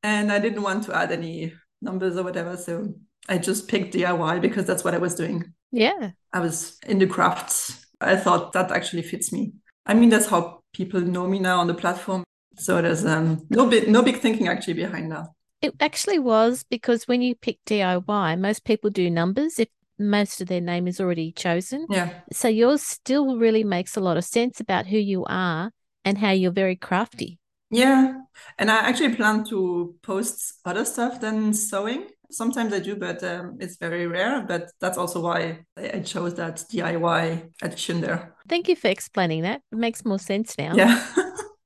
And 0.03 0.33
I 0.33 0.39
didn't 0.39 0.63
want 0.63 0.85
to 0.85 0.97
add 0.97 1.13
any 1.13 1.53
numbers 1.81 2.17
or 2.17 2.23
whatever. 2.23 2.56
So 2.56 2.94
I 3.29 3.38
just 3.38 3.69
picked 3.69 3.94
DIY 3.94 4.41
because 4.41 4.67
that's 4.67 4.85
what 4.85 4.94
I 4.94 4.99
was 4.99 5.15
doing. 5.15 5.53
Yeah. 5.73 6.12
I 6.32 6.41
was 6.41 6.79
in 6.87 6.99
the 6.99 7.06
crafts. 7.06 7.87
I 8.00 8.17
thought 8.17 8.53
that 8.53 8.71
actually 8.71 9.03
fits 9.03 9.32
me. 9.32 9.53
I 9.87 9.94
mean, 9.94 10.09
that's 10.09 10.27
how 10.27 10.62
people 10.73 11.00
know 11.00 11.27
me 11.27 11.38
now 11.38 11.61
on 11.61 11.67
the 11.67 11.75
platform. 11.75 12.25
So 12.56 12.81
there's 12.82 13.05
um, 13.05 13.47
no 13.50 13.67
big 13.67 13.88
no 13.88 14.03
big 14.03 14.19
thinking 14.19 14.49
actually 14.49 14.75
behind 14.75 15.11
that. 15.12 15.27
It 15.62 15.75
actually 15.81 16.19
was 16.19 16.65
because 16.65 17.06
when 17.06 17.23
you 17.23 17.35
pick 17.35 17.59
DIY, 17.67 18.38
most 18.38 18.65
people 18.65 18.91
do 18.91 19.11
numbers 19.11 19.59
if 19.59 19.69
most 19.99 20.40
of 20.40 20.49
their 20.49 20.61
name 20.61 20.88
is 20.88 21.00
already 21.00 21.33
chosen. 21.33 21.87
Yeah. 21.90 22.11
So 22.33 22.49
yours 22.49 22.83
still 22.83 23.37
really 23.37 23.64
makes 23.64 23.97
a 23.97 24.00
lot 24.00 24.16
of 24.16 24.25
sense 24.25 24.61
about 24.61 24.87
who 24.87 24.97
you 24.99 25.25
are 25.28 25.73
and 26.05 26.19
how 26.19 26.31
you're 26.31 26.50
very 26.50 26.76
crafty. 26.76 27.39
Yeah. 27.71 28.15
And 28.59 28.71
I 28.71 28.77
actually 28.79 29.15
plan 29.15 29.45
to 29.45 29.95
post 30.03 30.61
other 30.65 30.85
stuff 30.85 31.21
than 31.21 31.55
sewing. 31.55 32.09
Sometimes 32.31 32.73
I 32.73 32.79
do, 32.81 32.97
but 32.97 33.23
um, 33.25 33.57
it's 33.61 33.77
very 33.77 34.07
rare. 34.07 34.43
But 34.47 34.71
that's 34.81 34.99
also 34.99 35.21
why 35.21 35.65
I 35.77 36.00
chose 36.00 36.35
that 36.35 36.57
DIY 36.73 37.50
addition 37.62 38.00
there. 38.00 38.35
Thank 38.49 38.69
you 38.69 38.77
for 38.77 38.89
explaining 38.89 39.43
that. 39.43 39.62
It 39.73 39.79
makes 39.79 40.05
more 40.05 40.19
sense 40.19 40.57
now. 40.59 40.75
Yeah. 40.75 41.05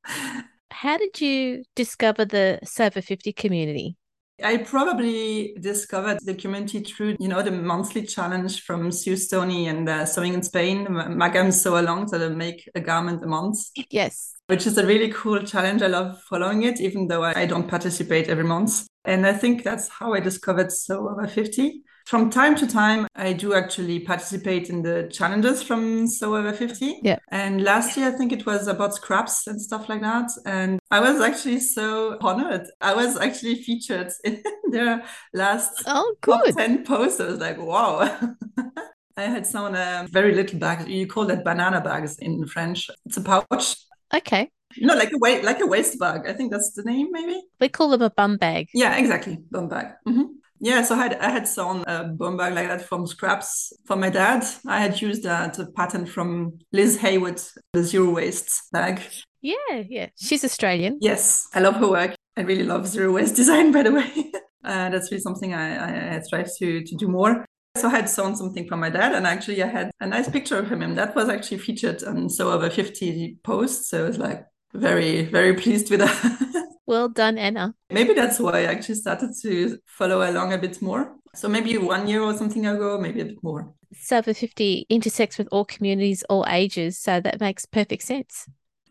how 0.70 0.98
did 0.98 1.20
you 1.20 1.64
discover 1.74 2.24
the 2.24 2.60
Sew 2.64 2.86
Over 2.86 3.02
50 3.02 3.32
community? 3.32 3.96
I 4.42 4.58
probably 4.58 5.54
discovered 5.60 6.18
the 6.24 6.34
community 6.34 6.80
through, 6.80 7.16
you 7.20 7.28
know, 7.28 7.40
the 7.40 7.52
monthly 7.52 8.02
challenge 8.04 8.62
from 8.62 8.90
Sue 8.90 9.16
Stoney 9.16 9.68
and 9.68 9.88
uh, 9.88 10.04
Sewing 10.04 10.34
in 10.34 10.42
Spain, 10.42 10.86
Magam 10.88 11.52
Sew 11.52 11.78
Along, 11.78 12.08
so 12.08 12.18
they 12.18 12.28
make 12.28 12.68
a 12.74 12.80
garment 12.80 13.22
a 13.22 13.28
month. 13.28 13.58
Yes. 13.90 14.33
Which 14.46 14.66
is 14.66 14.76
a 14.76 14.86
really 14.86 15.10
cool 15.10 15.42
challenge. 15.42 15.82
I 15.82 15.86
love 15.86 16.20
following 16.28 16.62
it, 16.62 16.80
even 16.80 17.08
though 17.08 17.24
I, 17.24 17.46
don't 17.46 17.66
participate 17.68 18.28
every 18.28 18.44
month. 18.44 18.86
And 19.04 19.26
I 19.26 19.32
think 19.32 19.62
that's 19.62 19.88
how 19.88 20.12
I 20.12 20.20
discovered 20.20 20.70
Sew 20.70 21.08
Over 21.08 21.26
50. 21.26 21.82
From 22.06 22.28
time 22.28 22.54
to 22.56 22.66
time, 22.66 23.06
I 23.16 23.32
do 23.32 23.54
actually 23.54 24.00
participate 24.00 24.68
in 24.68 24.82
the 24.82 25.08
challenges 25.10 25.62
from 25.62 26.06
Sew 26.06 26.36
Over 26.36 26.52
50. 26.52 27.00
Yeah. 27.02 27.16
And 27.30 27.64
last 27.64 27.96
year, 27.96 28.08
I 28.08 28.10
think 28.10 28.32
it 28.32 28.44
was 28.44 28.66
about 28.66 28.94
scraps 28.94 29.46
and 29.46 29.60
stuff 29.60 29.88
like 29.88 30.02
that. 30.02 30.30
And 30.44 30.78
I 30.90 31.00
was 31.00 31.22
actually 31.22 31.60
so 31.60 32.18
honored. 32.20 32.66
I 32.82 32.94
was 32.94 33.16
actually 33.16 33.62
featured 33.62 34.12
in 34.24 34.42
their 34.70 35.04
last 35.32 35.84
oh, 35.86 36.14
good. 36.20 36.44
top 36.44 36.56
10 36.56 36.84
posts. 36.84 37.20
I 37.20 37.26
was 37.26 37.40
like, 37.40 37.58
wow. 37.58 38.18
I 39.16 39.22
had 39.22 39.46
sewn 39.46 39.74
a 39.76 40.00
um, 40.00 40.08
very 40.08 40.34
little 40.34 40.58
bag. 40.58 40.88
You 40.88 41.06
call 41.06 41.24
that 41.26 41.44
banana 41.44 41.80
bags 41.80 42.18
in 42.18 42.46
French. 42.46 42.90
It's 43.06 43.16
a 43.16 43.22
pouch. 43.22 43.76
Okay. 44.14 44.50
No, 44.78 44.94
like 44.94 45.12
a 45.12 45.18
waist, 45.18 45.44
like 45.44 45.60
a 45.60 45.66
waist 45.66 45.98
bag. 45.98 46.22
I 46.26 46.32
think 46.32 46.50
that's 46.50 46.72
the 46.72 46.82
name, 46.82 47.08
maybe. 47.10 47.40
We 47.60 47.68
call 47.68 47.90
them 47.90 48.02
a 48.02 48.10
bum 48.10 48.36
bag. 48.36 48.68
Yeah, 48.74 48.96
exactly, 48.96 49.38
bum 49.50 49.68
bag. 49.68 49.92
Mm-hmm. 50.06 50.24
Yeah, 50.60 50.82
so 50.82 50.94
I 50.94 50.98
had, 50.98 51.14
I 51.18 51.30
had 51.30 51.46
sewn 51.46 51.84
a 51.86 52.04
bum 52.04 52.36
bag 52.36 52.54
like 52.54 52.68
that 52.68 52.82
from 52.82 53.06
scraps 53.06 53.72
for 53.84 53.96
my 53.96 54.08
dad. 54.08 54.44
I 54.66 54.80
had 54.80 55.00
used 55.00 55.22
that 55.24 55.58
pattern 55.76 56.06
from 56.06 56.58
Liz 56.72 56.96
Haywood, 56.98 57.40
the 57.72 57.82
zero 57.82 58.10
waste 58.10 58.72
bag. 58.72 59.00
Yeah, 59.42 59.82
yeah. 59.88 60.08
She's 60.16 60.44
Australian. 60.44 60.98
Yes, 61.00 61.48
I 61.54 61.60
love 61.60 61.76
her 61.76 61.90
work. 61.90 62.14
I 62.36 62.40
really 62.40 62.64
love 62.64 62.86
zero 62.88 63.12
waste 63.12 63.36
design, 63.42 63.72
by 63.72 63.82
the 63.82 63.92
way. 63.92 64.32
uh, 64.64 64.90
that's 64.90 65.10
really 65.10 65.20
something 65.20 65.52
I, 65.52 65.76
I, 65.76 66.16
I 66.16 66.20
strive 66.20 66.50
to, 66.58 66.82
to 66.82 66.94
do 66.96 67.08
more. 67.08 67.44
So 67.76 67.88
I 67.88 67.90
had 67.90 68.08
sewn 68.08 68.36
something 68.36 68.68
for 68.68 68.76
my 68.76 68.88
dad, 68.88 69.14
and 69.14 69.26
actually 69.26 69.62
I 69.62 69.66
had 69.66 69.90
a 70.00 70.06
nice 70.06 70.28
picture 70.28 70.58
of 70.58 70.70
him, 70.70 70.82
and 70.82 70.96
that 70.96 71.14
was 71.16 71.28
actually 71.28 71.58
featured 71.58 72.04
on 72.04 72.28
Sew 72.28 72.52
Over 72.52 72.70
50 72.70 73.38
posts. 73.42 73.90
So 73.90 74.04
I 74.04 74.08
was 74.08 74.18
like 74.18 74.46
very, 74.72 75.24
very 75.24 75.54
pleased 75.54 75.90
with 75.90 76.00
that. 76.00 76.68
well 76.86 77.08
done, 77.08 77.36
Anna. 77.36 77.74
Maybe 77.90 78.14
that's 78.14 78.38
why 78.38 78.60
I 78.60 78.64
actually 78.64 78.94
started 78.96 79.30
to 79.42 79.78
follow 79.86 80.28
along 80.28 80.52
a 80.52 80.58
bit 80.58 80.80
more. 80.80 81.16
So 81.34 81.48
maybe 81.48 81.76
one 81.78 82.06
year 82.06 82.22
or 82.22 82.36
something 82.36 82.64
ago, 82.64 82.96
maybe 82.98 83.20
a 83.20 83.24
bit 83.24 83.42
more. 83.42 83.72
Sew 83.92 84.18
Over 84.18 84.34
50 84.34 84.86
intersects 84.88 85.38
with 85.38 85.48
all 85.50 85.64
communities, 85.64 86.22
all 86.28 86.44
ages. 86.48 86.98
So 86.98 87.20
that 87.20 87.40
makes 87.40 87.66
perfect 87.66 88.02
sense. 88.02 88.46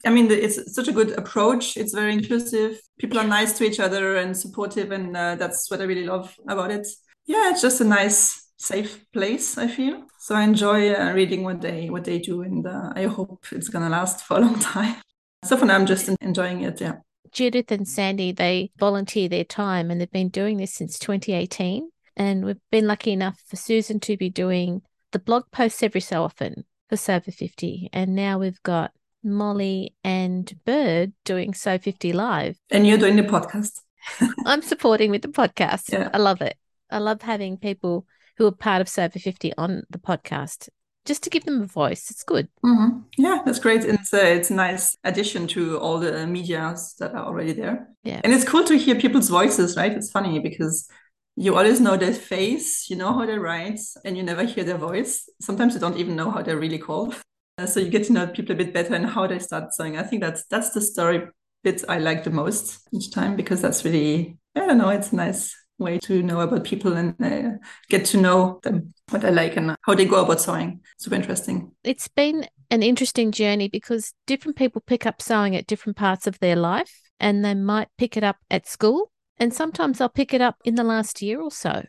I 0.06 0.10
mean, 0.10 0.30
it's 0.30 0.74
such 0.76 0.90
a 0.90 0.92
good 0.92 1.12
approach. 1.12 1.78
It's 1.78 1.94
very 1.94 2.12
inclusive. 2.14 2.82
People 3.00 3.20
are 3.20 3.28
nice 3.28 3.58
to 3.58 3.64
each 3.64 3.80
other 3.80 4.18
and 4.18 4.36
supportive, 4.36 4.92
and 4.92 5.16
uh, 5.16 5.36
that's 5.36 5.72
what 5.72 5.80
I 5.80 5.86
really 5.86 6.06
love 6.06 6.36
about 6.48 6.72
it. 6.72 6.86
Yeah, 7.26 7.52
it's 7.52 7.62
just 7.62 7.80
a 7.80 7.86
nice, 7.86 8.50
safe 8.64 9.06
place. 9.12 9.58
I 9.58 9.68
feel 9.68 10.06
so. 10.18 10.36
I 10.36 10.44
enjoy 10.44 10.94
uh, 10.94 11.12
reading 11.14 11.44
what 11.44 11.62
they 11.62 11.90
what 11.90 12.06
they 12.06 12.20
do, 12.20 12.42
and 12.42 12.66
uh, 12.66 12.94
I 12.96 13.04
hope 13.04 13.46
it's 13.52 13.70
gonna 13.70 13.90
last 13.90 14.24
for 14.26 14.38
a 14.38 14.42
long 14.42 14.60
time. 14.60 14.96
So 15.46 15.58
for 15.58 15.66
now, 15.66 15.76
I'm 15.76 15.86
just 15.86 16.08
enjoying 16.22 16.62
it. 16.62 16.80
Yeah. 16.80 17.00
Judith 17.34 17.70
and 17.70 17.86
Sandy, 17.86 18.32
they 18.32 18.72
volunteer 18.80 19.28
their 19.28 19.44
time, 19.44 19.92
and 19.92 20.00
they've 20.00 20.10
been 20.10 20.30
doing 20.30 20.56
this 20.56 20.74
since 20.74 20.98
2018. 20.98 21.90
And 22.16 22.46
we've 22.46 22.62
been 22.72 22.88
lucky 22.88 23.12
enough 23.12 23.42
for 23.46 23.58
Susan 23.58 24.00
to 24.02 24.16
be 24.16 24.30
doing 24.30 24.84
the 25.12 25.20
blog 25.20 25.44
posts 25.52 25.84
every 25.84 26.00
so 26.00 26.24
often 26.24 26.64
for 26.88 26.96
Sew 26.96 27.16
Over 27.16 27.32
50, 27.32 27.90
and 27.92 28.16
now 28.16 28.40
we've 28.40 28.64
got 28.64 28.92
Molly 29.22 29.94
and 30.02 30.50
Bird 30.64 31.12
doing 31.26 31.54
so 31.54 31.78
50 31.78 32.14
Live. 32.14 32.58
And 32.70 32.88
you're 32.88 32.98
doing 32.98 33.18
the 33.18 33.24
podcast. 33.24 33.82
I'm 34.46 34.62
supporting 34.62 35.12
with 35.12 35.24
the 35.24 35.28
podcast. 35.28 35.92
Yeah. 35.92 36.10
I 36.14 36.20
love 36.20 36.42
it. 36.42 36.56
I 36.90 37.00
love 37.00 37.22
having 37.22 37.58
people 37.58 38.06
who 38.38 38.46
are 38.48 38.52
part 38.52 38.82
of 38.82 38.90
Sew 38.90 39.04
Over 39.04 39.20
50 39.20 39.54
on 39.58 39.84
the 39.90 40.00
podcast 40.00 40.70
just 41.06 41.24
to 41.24 41.30
give 41.30 41.44
them 41.44 41.62
a 41.62 41.66
voice. 41.66 42.10
It's 42.10 42.24
good. 42.24 42.48
Mm-hmm. 42.66 43.00
Yeah, 43.18 43.42
that's 43.46 43.60
great. 43.60 43.84
And 43.84 44.00
it's 44.00 44.14
a, 44.14 44.36
it's 44.36 44.50
a 44.50 44.54
nice 44.54 44.96
addition 45.04 45.48
to 45.48 45.78
all 45.80 46.00
the 46.00 46.26
medias 46.26 46.96
that 47.00 47.14
are 47.14 47.26
already 47.26 47.54
there. 47.54 47.90
Yeah. 48.04 48.22
And 48.24 48.34
it's 48.34 48.48
cool 48.48 48.64
to 48.64 48.78
hear 48.78 48.96
people's 48.96 49.30
voices, 49.30 49.76
right? 49.76 49.92
It's 49.92 50.12
funny 50.12 50.40
because 50.40 50.88
you 51.36 51.56
always 51.56 51.82
know 51.82 51.98
their 51.98 52.14
face, 52.14 52.90
you 52.90 52.96
know 52.96 53.12
how 53.12 53.26
they 53.26 53.38
write, 53.38 53.82
and 54.06 54.16
you 54.16 54.24
never 54.24 54.46
hear 54.46 54.64
their 54.64 54.78
voice. 54.78 55.28
Sometimes 55.42 55.74
you 55.74 55.80
don't 55.80 55.98
even 55.98 56.16
know 56.16 56.32
how 56.32 56.42
they're 56.42 56.60
really 56.60 56.78
called. 56.78 57.16
Uh, 57.58 57.66
so 57.66 57.80
you 57.80 57.90
get 57.90 58.06
to 58.06 58.14
know 58.14 58.28
people 58.28 58.54
a 58.54 58.58
bit 58.58 58.74
better 58.74 58.94
and 58.96 59.06
how 59.06 59.28
they 59.28 59.40
start 59.40 59.74
sewing. 59.74 59.98
I 59.98 60.04
think 60.04 60.22
that's 60.22 60.46
that's 60.46 60.70
the 60.72 60.82
story 60.82 61.28
bit 61.64 61.84
I 61.88 61.98
like 61.98 62.24
the 62.24 62.30
most 62.30 62.88
each 62.92 63.12
time 63.12 63.36
because 63.36 63.62
that's 63.62 63.86
really 63.86 64.38
I 64.56 64.66
don't 64.66 64.78
know 64.78 64.90
it's 64.90 65.14
nice 65.14 65.56
way 65.80 66.00
to 66.00 66.24
know 66.24 66.40
about 66.40 66.64
people 66.64 66.94
and 66.94 67.16
uh, 67.22 67.58
get 67.90 68.06
to 68.06 68.18
know 68.18 68.60
them 68.64 68.94
what 69.10 69.26
I 69.26 69.30
like 69.30 69.58
and 69.58 69.76
how 69.82 69.96
they 69.96 70.06
go 70.06 70.24
about 70.24 70.42
sewing. 70.42 70.82
Super 70.98 71.16
interesting. 71.16 71.72
It's 71.84 72.08
been 72.08 72.48
an 72.70 72.84
interesting 72.84 73.32
journey 73.32 73.68
because 73.68 74.14
different 74.28 74.58
people 74.58 74.82
pick 74.86 75.06
up 75.06 75.22
sewing 75.22 75.56
at 75.56 75.68
different 75.68 75.98
parts 75.98 76.28
of 76.28 76.40
their 76.40 76.56
life 76.56 77.02
and 77.20 77.44
they 77.44 77.54
might 77.54 77.90
pick 77.98 78.18
it 78.18 78.24
up 78.24 78.38
at 78.50 78.68
school 78.68 79.12
and 79.38 79.54
sometimes 79.54 80.00
I'll 80.00 80.10
pick 80.10 80.34
it 80.34 80.42
up 80.42 80.58
in 80.64 80.76
the 80.76 80.84
last 80.84 81.22
year 81.22 81.42
or 81.42 81.52
so 81.52 81.84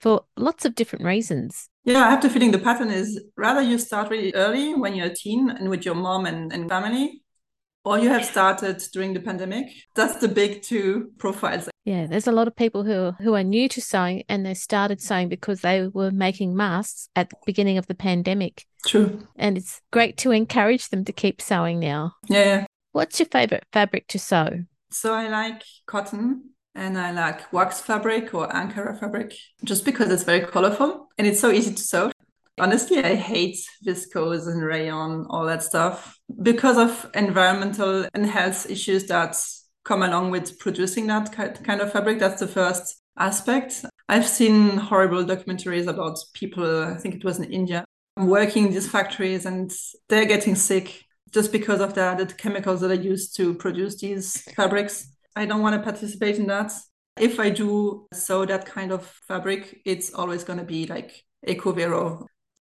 for 0.00 0.24
lots 0.36 0.64
of 0.64 0.74
different 0.74 1.04
reasons. 1.04 1.68
Yeah, 1.84 2.06
I 2.06 2.10
have 2.10 2.22
the 2.22 2.30
feeling 2.30 2.50
the 2.50 2.58
pattern 2.58 2.90
is 2.90 3.22
rather 3.36 3.62
you 3.62 3.78
start 3.78 4.10
really 4.10 4.34
early 4.34 4.74
when 4.74 4.94
you're 4.94 5.06
a 5.06 5.14
teen 5.14 5.50
and 5.50 5.68
with 5.68 5.84
your 5.84 5.94
mom 5.94 6.26
and, 6.26 6.52
and 6.52 6.68
family, 6.68 7.22
or 7.84 7.98
you 7.98 8.08
have 8.08 8.24
started 8.24 8.82
during 8.92 9.14
the 9.14 9.20
pandemic. 9.20 9.68
That's 9.94 10.16
the 10.16 10.28
big 10.28 10.62
two 10.62 11.12
profiles. 11.18 11.68
Yeah, 11.86 12.06
there's 12.06 12.26
a 12.26 12.32
lot 12.32 12.48
of 12.48 12.56
people 12.56 12.82
who 12.82 13.12
who 13.22 13.34
are 13.36 13.44
new 13.44 13.68
to 13.68 13.80
sewing 13.80 14.24
and 14.28 14.44
they 14.44 14.54
started 14.54 15.00
sewing 15.00 15.28
because 15.28 15.60
they 15.60 15.86
were 15.86 16.10
making 16.10 16.56
masks 16.56 17.08
at 17.14 17.30
the 17.30 17.36
beginning 17.46 17.78
of 17.78 17.86
the 17.86 17.94
pandemic. 17.94 18.66
True. 18.84 19.26
And 19.36 19.56
it's 19.56 19.80
great 19.92 20.16
to 20.18 20.32
encourage 20.32 20.88
them 20.88 21.04
to 21.04 21.12
keep 21.12 21.40
sewing 21.40 21.78
now. 21.78 22.14
Yeah. 22.28 22.44
yeah. 22.44 22.66
What's 22.90 23.20
your 23.20 23.28
favorite 23.28 23.66
fabric 23.72 24.08
to 24.08 24.18
sew? 24.18 24.64
So 24.90 25.14
I 25.14 25.28
like 25.28 25.62
cotton 25.86 26.50
and 26.74 26.98
I 26.98 27.12
like 27.12 27.52
wax 27.52 27.80
fabric 27.80 28.34
or 28.34 28.48
Ankara 28.48 28.98
fabric 28.98 29.34
just 29.62 29.84
because 29.84 30.10
it's 30.10 30.24
very 30.24 30.40
colorful 30.40 31.08
and 31.16 31.26
it's 31.26 31.40
so 31.40 31.52
easy 31.52 31.72
to 31.72 31.82
sew. 31.82 32.10
Honestly, 32.58 32.98
I 32.98 33.14
hate 33.14 33.58
viscose 33.86 34.48
and 34.48 34.60
rayon, 34.60 35.26
all 35.30 35.46
that 35.46 35.62
stuff 35.62 36.18
because 36.42 36.78
of 36.78 37.08
environmental 37.14 38.08
and 38.12 38.26
health 38.26 38.68
issues 38.68 39.06
that 39.06 39.36
come 39.86 40.02
along 40.02 40.30
with 40.30 40.58
producing 40.58 41.06
that 41.06 41.32
kind 41.32 41.80
of 41.80 41.92
fabric. 41.92 42.18
That's 42.18 42.40
the 42.40 42.48
first 42.48 43.00
aspect. 43.16 43.84
I've 44.08 44.26
seen 44.26 44.76
horrible 44.76 45.24
documentaries 45.24 45.86
about 45.86 46.18
people, 46.34 46.84
I 46.84 46.96
think 46.96 47.14
it 47.14 47.24
was 47.24 47.38
in 47.38 47.52
India, 47.52 47.84
working 48.16 48.66
in 48.66 48.72
these 48.72 48.90
factories 48.90 49.46
and 49.46 49.72
they're 50.08 50.26
getting 50.26 50.56
sick 50.56 51.04
just 51.32 51.52
because 51.52 51.80
of 51.80 51.94
the, 51.94 52.14
the 52.18 52.26
chemicals 52.26 52.80
that 52.80 52.90
are 52.90 52.94
used 52.94 53.36
to 53.36 53.54
produce 53.54 54.00
these 54.00 54.42
fabrics. 54.54 55.08
I 55.36 55.46
don't 55.46 55.62
want 55.62 55.76
to 55.76 55.82
participate 55.82 56.36
in 56.36 56.46
that. 56.48 56.72
If 57.18 57.38
I 57.38 57.50
do 57.50 58.06
sew 58.12 58.44
that 58.44 58.66
kind 58.66 58.92
of 58.92 59.06
fabric, 59.28 59.80
it's 59.84 60.12
always 60.12 60.44
going 60.44 60.58
to 60.58 60.64
be 60.64 60.86
like 60.86 61.24
EcoVero. 61.46 62.26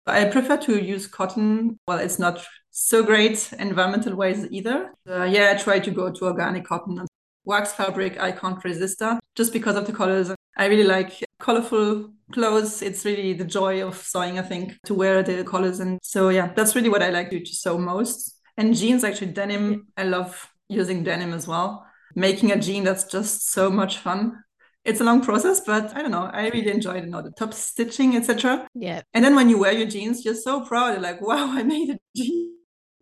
I 0.07 0.25
prefer 0.25 0.57
to 0.57 0.83
use 0.83 1.07
cotton. 1.07 1.79
Well, 1.87 1.99
it's 1.99 2.19
not 2.19 2.43
so 2.71 3.03
great 3.03 3.51
environmental 3.59 4.15
wise 4.15 4.47
either. 4.49 4.91
Uh, 5.07 5.23
yeah, 5.23 5.53
I 5.55 5.61
try 5.61 5.79
to 5.79 5.91
go 5.91 6.11
to 6.11 6.25
organic 6.25 6.65
cotton. 6.65 6.99
And 6.99 7.07
wax 7.45 7.73
fabric, 7.73 8.19
I 8.19 8.31
can't 8.31 8.63
resist 8.63 8.99
that 8.99 9.19
just 9.35 9.53
because 9.53 9.75
of 9.75 9.85
the 9.85 9.93
colors. 9.93 10.31
I 10.57 10.65
really 10.65 10.83
like 10.83 11.23
colorful 11.39 12.11
clothes. 12.31 12.81
It's 12.81 13.05
really 13.05 13.33
the 13.33 13.45
joy 13.45 13.85
of 13.85 13.97
sewing, 13.97 14.39
I 14.39 14.43
think, 14.43 14.77
to 14.85 14.93
wear 14.93 15.21
the 15.23 15.43
colors. 15.43 15.79
And 15.79 15.99
so, 16.01 16.29
yeah, 16.29 16.51
that's 16.55 16.75
really 16.75 16.89
what 16.89 17.03
I 17.03 17.09
like 17.09 17.29
to, 17.29 17.45
sew 17.45 17.77
most. 17.77 18.39
And 18.57 18.75
jeans, 18.75 19.03
actually, 19.03 19.31
denim. 19.31 19.87
I 19.95 20.03
love 20.03 20.49
using 20.67 21.03
denim 21.03 21.33
as 21.33 21.47
well 21.47 21.85
making 22.15 22.51
a 22.51 22.59
jean 22.59 22.83
that's 22.83 23.05
just 23.05 23.49
so 23.51 23.69
much 23.69 23.97
fun 23.97 24.43
it's 24.83 24.99
a 24.99 25.03
long 25.03 25.21
process, 25.21 25.59
but 25.59 25.95
I 25.95 26.01
don't 26.01 26.11
know. 26.11 26.29
I 26.33 26.49
really 26.49 26.71
enjoyed 26.71 27.03
you 27.03 27.09
know, 27.11 27.21
the 27.21 27.31
top 27.31 27.53
stitching, 27.53 28.15
etc. 28.15 28.67
Yeah. 28.73 29.01
And 29.13 29.23
then 29.23 29.35
when 29.35 29.49
you 29.49 29.59
wear 29.59 29.73
your 29.73 29.87
jeans, 29.87 30.25
you're 30.25 30.33
so 30.33 30.65
proud. 30.65 30.93
You're 30.93 31.01
like, 31.01 31.21
wow, 31.21 31.51
I 31.51 31.63
made 31.63 31.91
a 31.91 31.99
jean. 32.15 32.57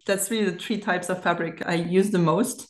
That's 0.10 0.32
really 0.32 0.50
the 0.50 0.58
three 0.58 0.80
types 0.80 1.08
of 1.10 1.22
fabric 1.22 1.62
I 1.68 1.76
use 1.76 2.10
the 2.10 2.18
most. 2.18 2.68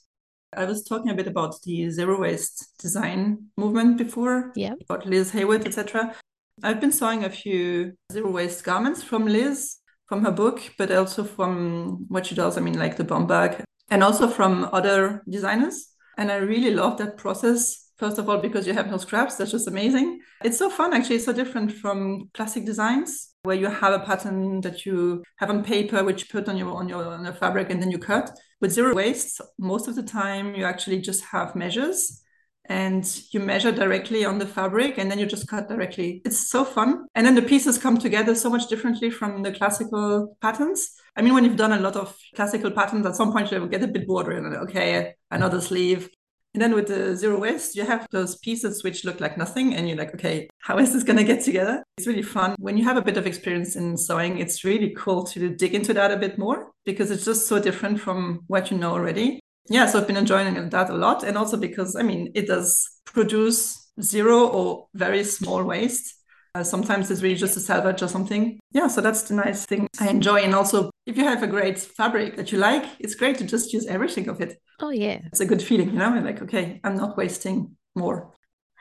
I 0.54 0.66
was 0.66 0.84
talking 0.84 1.10
a 1.10 1.14
bit 1.14 1.26
about 1.26 1.56
the 1.64 1.90
zero 1.90 2.20
waste 2.20 2.78
design 2.80 3.46
movement 3.56 3.98
before. 3.98 4.52
Yeah. 4.58 4.74
About 4.82 5.06
Liz 5.06 5.32
Haywood, 5.32 5.66
etc. 5.66 6.14
I've 6.62 6.82
been 6.82 6.92
sewing 6.92 7.24
a 7.24 7.30
few 7.30 7.94
zero 8.12 8.30
waste 8.30 8.66
garments 8.66 9.02
from 9.02 9.26
Liz, 9.26 9.78
from 10.08 10.26
her 10.26 10.32
book, 10.32 10.60
but 10.78 10.92
also 10.92 11.24
from 11.24 12.08
what 12.10 12.26
she 12.26 12.36
does. 12.36 12.58
I 12.58 12.62
mean, 12.62 12.78
like 12.78 12.98
the 12.98 13.06
bum 13.06 13.26
bag, 13.26 13.64
and 13.90 14.04
also 14.04 14.28
from 14.28 14.68
other 14.74 15.24
designers. 15.30 15.88
And 16.18 16.34
I 16.34 16.38
really 16.40 16.72
love 16.72 16.98
that 16.98 17.16
process. 17.16 17.89
First 18.00 18.18
of 18.18 18.30
all, 18.30 18.38
because 18.38 18.66
you 18.66 18.74
have 18.74 18.90
no 18.90 18.98
scraps, 18.98 19.36
that's 19.36 19.52
just 19.52 19.68
amazing. 19.68 20.22
It's 20.44 20.58
so 20.58 20.70
fun, 20.70 20.94
actually. 20.94 21.18
It's 21.18 21.26
so 21.26 21.34
different 21.34 21.74
from 21.74 22.30
classic 22.34 22.66
designs 22.66 23.34
where 23.44 23.58
you 23.58 23.68
have 23.68 23.94
a 23.94 24.00
pattern 24.06 24.62
that 24.62 24.86
you 24.86 25.22
have 25.38 25.50
on 25.50 25.64
paper, 25.64 26.04
which 26.04 26.22
you 26.22 26.28
put 26.32 26.48
on 26.48 26.58
your 26.58 26.74
on 26.76 26.88
your 26.88 27.06
on 27.06 27.26
your 27.26 27.34
fabric 27.34 27.70
and 27.70 27.82
then 27.82 27.92
you 27.92 27.98
cut. 27.98 28.32
With 28.62 28.72
zero 28.72 28.96
waste, 28.96 29.42
most 29.58 29.88
of 29.90 29.96
the 29.96 30.04
time 30.04 30.56
you 30.56 30.64
actually 30.64 31.02
just 31.02 31.24
have 31.26 31.56
measures 31.56 32.24
and 32.70 33.04
you 33.32 33.40
measure 33.40 33.72
directly 33.72 34.24
on 34.24 34.38
the 34.38 34.46
fabric 34.46 34.98
and 34.98 35.10
then 35.10 35.20
you 35.20 35.26
just 35.26 35.48
cut 35.48 35.68
directly. 35.68 36.22
It's 36.24 36.50
so 36.50 36.64
fun. 36.64 37.06
And 37.16 37.26
then 37.26 37.36
the 37.36 37.42
pieces 37.42 37.78
come 37.78 37.98
together 37.98 38.36
so 38.36 38.50
much 38.50 38.68
differently 38.68 39.10
from 39.10 39.42
the 39.42 39.52
classical 39.52 40.38
patterns. 40.40 40.92
I 41.16 41.22
mean, 41.22 41.34
when 41.34 41.44
you've 41.44 41.58
done 41.58 41.74
a 41.74 41.80
lot 41.80 41.96
of 41.96 42.16
classical 42.36 42.72
patterns, 42.72 43.06
at 43.06 43.16
some 43.16 43.32
point 43.34 43.52
you'll 43.52 43.68
get 43.68 43.84
a 43.84 43.88
bit 43.88 44.08
bored 44.08 44.32
and 44.32 44.56
okay, 44.56 45.16
another 45.32 45.60
sleeve. 45.60 46.10
And 46.54 46.62
then 46.62 46.74
with 46.74 46.88
the 46.88 47.16
zero 47.16 47.40
waste, 47.40 47.76
you 47.76 47.86
have 47.86 48.08
those 48.10 48.38
pieces 48.38 48.84
which 48.84 49.06
look 49.06 49.20
like 49.20 49.38
nothing, 49.38 49.76
and 49.76 49.88
you're 49.88 49.98
like, 49.98 50.16
okay, 50.16 50.50
how 50.60 50.80
is 50.80 50.94
this 50.94 51.04
going 51.04 51.18
to 51.18 51.24
get 51.24 51.44
together? 51.44 51.84
It's 51.98 52.08
really 52.08 52.24
fun. 52.24 52.56
When 52.58 52.76
you 52.76 52.84
have 52.86 52.98
a 52.98 53.04
bit 53.04 53.18
of 53.18 53.28
experience 53.28 53.76
in 53.76 53.96
sewing, 53.98 54.40
it's 54.40 54.64
really 54.64 54.96
cool 54.98 55.24
to 55.26 55.50
dig 55.50 55.76
into 55.76 55.94
that 55.94 56.12
a 56.12 56.18
bit 56.18 56.40
more 56.40 56.72
because 56.86 57.12
it's 57.12 57.26
just 57.26 57.48
so 57.48 57.60
different 57.60 58.00
from 58.00 58.42
what 58.48 58.72
you 58.72 58.78
know 58.78 58.94
already. 58.94 59.40
Yeah, 59.70 59.86
so 59.86 60.00
I've 60.00 60.08
been 60.08 60.18
enjoying 60.18 60.70
that 60.70 60.90
a 60.90 60.96
lot. 60.96 61.24
And 61.24 61.38
also 61.38 61.56
because, 61.56 61.96
I 61.96 62.02
mean, 62.02 62.32
it 62.34 62.48
does 62.48 62.90
produce 63.06 63.92
zero 64.02 64.48
or 64.48 64.88
very 64.96 65.24
small 65.24 65.64
waste. 65.64 66.16
Uh, 66.56 66.64
sometimes 66.64 67.12
it's 67.12 67.22
really 67.22 67.36
just 67.36 67.58
a 67.58 67.60
salvage 67.60 68.02
or 68.02 68.08
something. 68.08 68.60
Yeah, 68.72 68.88
so 68.88 69.02
that's 69.02 69.22
the 69.24 69.36
nice 69.36 69.68
thing 69.68 69.88
I 70.00 70.10
enjoy. 70.10 70.38
And 70.38 70.56
also, 70.56 70.90
if 71.06 71.16
you 71.16 71.24
have 71.26 71.44
a 71.44 71.48
great 71.48 71.78
fabric 71.78 72.38
that 72.38 72.52
you 72.52 72.58
like, 72.58 72.86
it's 73.00 73.14
great 73.14 73.38
to 73.38 73.46
just 73.46 73.72
use 73.72 73.86
everything 73.86 74.28
of 74.30 74.42
it. 74.42 74.60
Oh, 74.80 74.90
yeah. 74.90 75.20
It's 75.26 75.40
a 75.40 75.46
good 75.46 75.62
feeling, 75.62 75.90
you 75.90 76.00
know? 76.00 76.06
I'm 76.06 76.26
like, 76.26 76.42
okay, 76.42 76.80
I'm 76.84 76.96
not 76.96 77.18
wasting 77.18 77.76
more. 77.96 78.34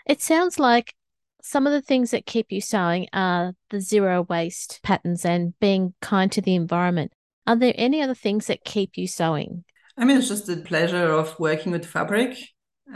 It 0.07 0.21
sounds 0.21 0.59
like 0.59 0.95
some 1.43 1.67
of 1.67 1.73
the 1.73 1.83
things 1.83 2.11
that 2.11 2.27
keep 2.27 2.47
you 2.51 2.61
sewing 2.61 3.09
are 3.13 3.55
the 3.71 3.81
zero 3.81 4.23
waste 4.29 4.81
patterns 4.83 5.25
and 5.25 5.59
being 5.61 5.95
kind 6.01 6.31
to 6.33 6.41
the 6.41 6.55
environment. 6.55 7.13
Are 7.47 7.57
there 7.57 7.75
any 7.77 8.03
other 8.03 8.15
things 8.15 8.47
that 8.47 8.65
keep 8.65 8.93
you 8.97 9.07
sewing? 9.07 9.65
I 9.97 10.05
mean, 10.05 10.17
it's 10.17 10.29
just 10.29 10.47
the 10.47 10.57
pleasure 10.57 11.11
of 11.11 11.39
working 11.39 11.73
with 11.73 11.87
fabric 11.87 12.39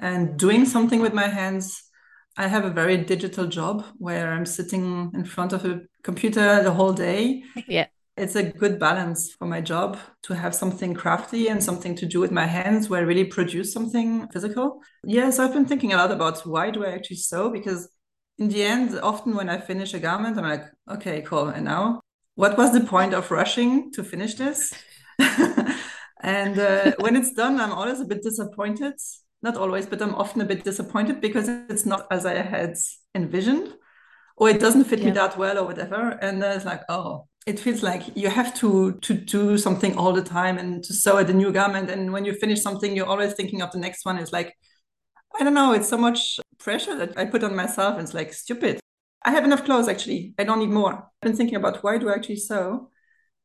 and 0.01 0.39
doing 0.39 0.65
something 0.65 1.01
with 1.01 1.13
my 1.13 1.29
hands 1.29 1.83
I 2.37 2.49
have 2.49 2.65
a 2.65 2.71
very 2.71 2.97
digital 2.97 3.47
job 3.47 3.85
where 3.99 4.33
I'm 4.33 4.47
sitting 4.47 5.11
in 5.15 5.25
front 5.25 5.53
of 5.53 5.67
a 5.67 5.83
computer 6.03 6.63
the 6.63 6.73
whole 6.73 6.95
day. 6.95 7.43
Yeah. 7.69 7.87
It's 8.17 8.37
a 8.37 8.43
good 8.43 8.79
balance 8.79 9.33
for 9.33 9.47
my 9.47 9.63
job 9.63 9.99
to 10.25 10.35
have 10.35 10.55
something 10.55 10.93
crafty 10.93 11.49
and 11.49 11.65
something 11.65 11.95
to 11.97 12.05
do 12.05 12.21
with 12.21 12.31
my 12.31 12.45
hands 12.45 12.91
where 12.91 13.01
I 13.01 13.05
really 13.05 13.25
produce 13.25 13.73
something 13.73 14.29
physical. 14.29 14.83
Yes, 15.03 15.39
I've 15.39 15.55
been 15.55 15.65
thinking 15.65 15.95
a 15.95 15.97
lot 15.97 16.13
about 16.13 16.47
why 16.47 16.71
do 16.71 16.85
I 16.85 16.93
actually 16.93 17.17
sew? 17.17 17.51
Because 17.51 17.89
in 18.39 18.49
the 18.49 18.63
end, 18.63 18.99
often 19.03 19.35
when 19.35 19.49
I 19.49 19.59
finish 19.59 19.95
a 19.95 19.99
garment, 19.99 20.37
I'm 20.37 20.45
like, 20.45 20.65
okay, 20.91 21.23
cool. 21.23 21.49
And 21.49 21.65
now, 21.65 22.03
what 22.35 22.59
was 22.59 22.73
the 22.73 22.81
point 22.81 23.15
of 23.15 23.31
rushing 23.31 23.91
to 23.93 24.05
finish 24.05 24.35
this? 24.35 24.75
and 26.21 26.59
uh, 26.59 26.93
when 26.99 27.17
it's 27.17 27.33
done, 27.33 27.61
I'm 27.61 27.73
always 27.73 28.01
a 28.01 28.05
bit 28.05 28.23
disappointed. 28.23 28.95
Not 29.43 29.57
always, 29.57 29.87
but 29.87 30.03
I'm 30.03 30.15
often 30.15 30.43
a 30.43 30.45
bit 30.45 30.65
disappointed 30.65 31.21
because 31.21 31.49
it's 31.49 31.87
not 31.87 32.07
as 32.11 32.27
I 32.27 32.35
had 32.35 32.77
envisioned, 33.15 33.75
or 34.37 34.51
it 34.51 34.61
doesn't 34.61 34.85
fit 34.85 35.01
yeah. 35.01 35.07
me 35.07 35.11
that 35.13 35.39
well, 35.39 35.59
or 35.59 35.65
whatever. 35.65 36.11
And 36.21 36.43
then 36.43 36.57
it's 36.57 36.67
like, 36.67 36.83
oh, 36.91 37.27
it 37.47 37.59
feels 37.59 37.83
like 37.83 38.17
you 38.17 38.29
have 38.29 38.55
to 38.55 38.93
to 39.03 39.15
do 39.15 39.59
something 39.59 39.97
all 39.97 40.13
the 40.13 40.23
time 40.23 40.59
and 40.59 40.83
to 40.85 40.93
sew 40.95 41.19
at 41.19 41.31
a 41.31 41.35
new 41.35 41.53
garment. 41.53 41.91
And 41.91 42.13
when 42.13 42.25
you 42.25 42.35
finish 42.35 42.63
something, 42.63 42.95
you're 42.95 43.07
always 43.07 43.35
thinking 43.35 43.63
of 43.63 43.73
the 43.73 43.79
next 43.79 44.05
one. 44.05 44.19
It's 44.19 44.33
like, 44.33 44.55
I 45.39 45.45
don't 45.45 45.55
know, 45.55 45.73
it's 45.73 45.89
so 45.89 45.99
much 45.99 46.39
pressure 46.59 46.97
that 46.97 47.19
I 47.19 47.25
put 47.25 47.43
on 47.43 47.57
myself. 47.57 47.95
and 47.95 48.03
It's 48.05 48.15
like 48.15 48.33
stupid. 48.33 48.81
I 49.25 49.31
have 49.33 49.45
enough 49.45 49.65
clothes 49.65 49.89
actually. 49.89 50.35
I 50.39 50.45
don't 50.45 50.61
need 50.61 50.71
more. 50.71 50.95
I've 50.95 51.29
been 51.29 51.37
thinking 51.37 51.57
about 51.57 51.83
why 51.83 51.99
do 51.99 52.09
I 52.11 52.15
actually 52.15 52.37
sew? 52.37 52.91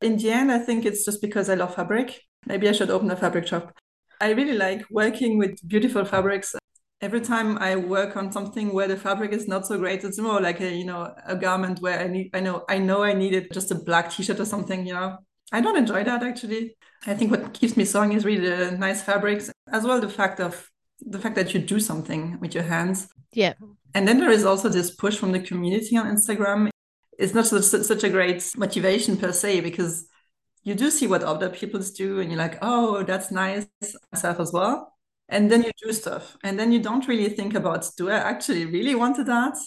In 0.01 0.17
the 0.17 0.31
end, 0.31 0.51
I 0.51 0.59
think 0.59 0.85
it's 0.85 1.05
just 1.05 1.21
because 1.21 1.49
I 1.49 1.55
love 1.55 1.75
fabric. 1.75 2.21
Maybe 2.45 2.69
I 2.69 2.71
should 2.71 2.89
open 2.91 3.09
a 3.11 3.15
fabric 3.15 3.47
shop. 3.47 3.73
I 4.21 4.31
really 4.31 4.57
like 4.57 4.85
working 4.89 5.37
with 5.37 5.59
beautiful 5.67 6.05
fabrics. 6.05 6.55
Every 6.99 7.21
time 7.21 7.57
I 7.59 7.75
work 7.75 8.17
on 8.17 8.31
something 8.31 8.73
where 8.73 8.87
the 8.87 8.97
fabric 8.97 9.31
is 9.31 9.47
not 9.47 9.67
so 9.67 9.77
great, 9.77 10.03
it's 10.03 10.19
more 10.19 10.41
like 10.41 10.59
a 10.61 10.71
you 10.71 10.85
know 10.85 11.13
a 11.25 11.35
garment 11.35 11.79
where 11.79 11.99
I 11.99 12.07
need 12.07 12.31
I 12.33 12.39
know 12.39 12.63
I 12.67 12.79
know 12.79 13.03
I 13.03 13.13
needed 13.13 13.51
just 13.53 13.71
a 13.71 13.75
black 13.75 14.11
t-shirt 14.11 14.39
or 14.39 14.45
something. 14.45 14.85
You 14.85 14.93
know, 14.93 15.17
I 15.51 15.61
don't 15.61 15.77
enjoy 15.77 16.03
that 16.03 16.23
actually. 16.23 16.75
I 17.05 17.13
think 17.13 17.31
what 17.31 17.53
keeps 17.53 17.77
me 17.77 17.85
sewing 17.85 18.13
is 18.13 18.25
really 18.25 18.49
the 18.49 18.71
nice 18.71 19.03
fabrics, 19.03 19.51
as 19.71 19.83
well 19.83 20.01
the 20.01 20.09
fact 20.09 20.39
of 20.39 20.69
the 20.99 21.19
fact 21.19 21.35
that 21.35 21.53
you 21.53 21.59
do 21.59 21.79
something 21.79 22.39
with 22.39 22.55
your 22.55 22.63
hands. 22.63 23.07
Yeah. 23.33 23.53
And 23.93 24.07
then 24.07 24.19
there 24.19 24.31
is 24.31 24.45
also 24.45 24.69
this 24.69 24.91
push 24.91 25.17
from 25.17 25.31
the 25.31 25.39
community 25.39 25.95
on 25.97 26.05
Instagram. 26.07 26.69
It's 27.17 27.33
not 27.33 27.45
such, 27.45 27.63
such 27.63 28.03
a 28.03 28.09
great 28.09 28.51
motivation 28.57 29.17
per 29.17 29.31
se 29.31 29.61
because 29.61 30.07
you 30.63 30.75
do 30.75 30.91
see 30.91 31.07
what 31.07 31.23
other 31.23 31.49
people 31.49 31.79
do 31.79 32.19
and 32.19 32.29
you're 32.29 32.37
like, 32.37 32.57
oh, 32.61 33.03
that's 33.03 33.31
nice 33.31 33.67
myself 34.11 34.39
as 34.39 34.51
well. 34.51 34.96
And 35.29 35.51
then 35.51 35.63
you 35.63 35.71
do 35.83 35.91
stuff. 35.91 36.37
And 36.43 36.57
then 36.57 36.71
you 36.71 36.79
don't 36.79 37.07
really 37.07 37.29
think 37.29 37.53
about, 37.53 37.89
do 37.97 38.09
I 38.09 38.15
actually 38.15 38.65
really 38.65 38.95
want 38.95 39.23
that? 39.25 39.57